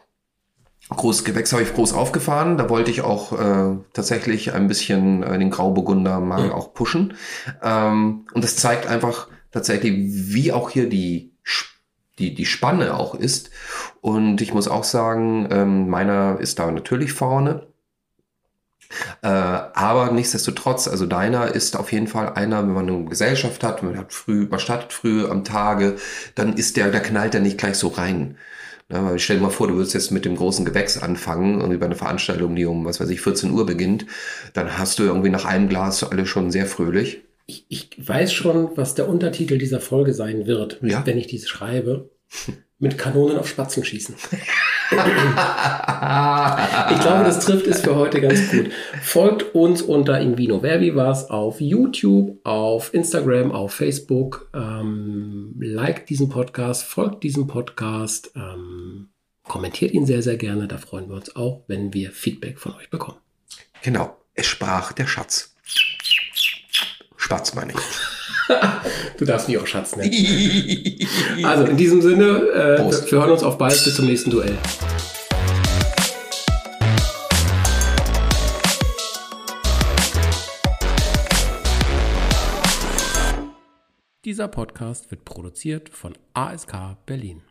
großes 0.88 1.24
Gewächs 1.24 1.52
habe 1.52 1.62
ich 1.62 1.74
groß 1.74 1.92
aufgefahren, 1.92 2.56
da 2.56 2.70
wollte 2.70 2.90
ich 2.90 3.02
auch 3.02 3.32
äh, 3.32 3.76
tatsächlich 3.92 4.54
ein 4.54 4.66
bisschen 4.66 5.22
äh, 5.22 5.38
den 5.38 5.50
Grauburgunder 5.50 6.20
mal 6.20 6.50
auch 6.52 6.72
pushen. 6.72 7.14
Ähm, 7.62 8.26
und 8.32 8.44
das 8.44 8.56
zeigt 8.56 8.86
einfach 8.86 9.28
tatsächlich, 9.50 9.94
wie 9.96 10.52
auch 10.52 10.70
hier 10.70 10.88
die 10.88 11.32
die, 12.18 12.34
die 12.34 12.46
Spanne 12.46 12.94
auch 12.94 13.14
ist. 13.14 13.50
Und 14.00 14.40
ich 14.40 14.54
muss 14.54 14.68
auch 14.68 14.84
sagen, 14.84 15.48
ähm, 15.50 15.88
meiner 15.88 16.38
ist 16.40 16.58
da 16.58 16.70
natürlich 16.70 17.12
vorne. 17.12 17.66
Äh, 19.22 19.28
aber 19.28 20.12
nichtsdestotrotz, 20.12 20.88
also 20.88 21.06
deiner 21.06 21.54
ist 21.54 21.76
auf 21.76 21.92
jeden 21.92 22.06
Fall 22.06 22.34
einer, 22.34 22.62
wenn 22.62 22.72
man 22.74 22.88
eine 22.88 23.04
Gesellschaft 23.06 23.62
hat, 23.64 23.82
man 23.82 23.98
hat 23.98 24.12
früh, 24.12 24.46
man 24.48 24.60
startet 24.60 24.92
früh 24.92 25.26
am 25.26 25.44
Tage, 25.44 25.96
dann 26.34 26.54
ist 26.54 26.76
der, 26.76 26.90
der 26.90 27.00
knallt 27.00 27.34
der 27.34 27.40
nicht 27.40 27.58
gleich 27.58 27.76
so 27.76 27.88
rein. 27.88 28.36
Ja, 28.88 29.04
weil 29.04 29.18
stell 29.18 29.38
dir 29.38 29.42
mal 29.42 29.50
vor, 29.50 29.66
du 29.66 29.74
würdest 29.74 29.94
jetzt 29.94 30.12
mit 30.12 30.24
dem 30.24 30.36
großen 30.36 30.64
Gewächs 30.64 30.96
anfangen, 30.98 31.58
irgendwie 31.60 31.78
bei 31.78 31.86
einer 31.86 31.96
Veranstaltung, 31.96 32.54
die 32.54 32.66
um, 32.66 32.84
was 32.84 33.00
weiß 33.00 33.08
ich, 33.10 33.20
14 33.20 33.50
Uhr 33.50 33.66
beginnt, 33.66 34.06
dann 34.52 34.78
hast 34.78 34.98
du 35.00 35.02
irgendwie 35.02 35.30
nach 35.30 35.44
einem 35.44 35.68
Glas 35.68 36.04
alle 36.04 36.24
schon 36.26 36.52
sehr 36.52 36.66
fröhlich. 36.66 37.25
Ich, 37.46 37.66
ich 37.68 37.90
weiß 38.08 38.32
schon, 38.32 38.76
was 38.76 38.94
der 38.94 39.08
Untertitel 39.08 39.58
dieser 39.58 39.80
Folge 39.80 40.14
sein 40.14 40.46
wird, 40.46 40.78
Ja. 40.82 41.04
wenn 41.06 41.18
ich 41.18 41.26
dies 41.28 41.48
schreibe. 41.48 42.10
Mit 42.78 42.98
Kanonen 42.98 43.38
auf 43.38 43.48
Spatzen 43.48 43.84
schießen. 43.84 44.14
Ich 44.88 44.96
glaube, 47.00 47.24
das 47.24 47.44
trifft 47.44 47.66
es 47.66 47.80
für 47.80 47.96
heute 47.96 48.20
ganz 48.20 48.50
gut. 48.50 48.70
Folgt 49.02 49.52
uns 49.54 49.82
unter 49.82 50.20
Invino 50.20 50.60
Verbi 50.60 50.94
was 50.94 51.28
auf 51.30 51.60
YouTube, 51.60 52.38
auf 52.44 52.94
Instagram, 52.94 53.50
auf 53.50 53.72
Facebook. 53.74 54.48
Ähm, 54.54 55.56
liked 55.58 56.08
diesen 56.08 56.28
Podcast, 56.28 56.84
folgt 56.84 57.24
diesem 57.24 57.48
Podcast. 57.48 58.30
Ähm, 58.36 59.08
kommentiert 59.42 59.90
ihn 59.92 60.06
sehr, 60.06 60.22
sehr 60.22 60.36
gerne. 60.36 60.68
Da 60.68 60.78
freuen 60.78 61.08
wir 61.08 61.16
uns 61.16 61.34
auch, 61.34 61.64
wenn 61.66 61.92
wir 61.92 62.12
Feedback 62.12 62.60
von 62.60 62.74
euch 62.76 62.88
bekommen. 62.90 63.18
Genau, 63.82 64.16
es 64.34 64.46
sprach 64.46 64.92
der 64.92 65.08
Schatz. 65.08 65.56
Spatz 67.26 67.54
meine 67.56 67.72
ich. 67.72 69.16
du 69.18 69.24
darfst 69.24 69.48
mich 69.48 69.58
auch 69.58 69.66
Schatz 69.66 69.96
nennen. 69.96 70.12
also 71.44 71.64
in 71.64 71.76
diesem 71.76 72.00
Sinne, 72.00 72.24
äh, 72.24 72.78
wir, 72.78 73.10
wir 73.10 73.18
hören 73.18 73.32
uns 73.32 73.42
auf 73.42 73.58
bald. 73.58 73.82
Bis 73.82 73.96
zum 73.96 74.06
nächsten 74.06 74.30
Duell. 74.30 74.56
Dieser 84.24 84.46
Podcast 84.46 85.10
wird 85.10 85.24
produziert 85.24 85.88
von 85.88 86.16
ASK 86.32 86.76
Berlin. 87.06 87.42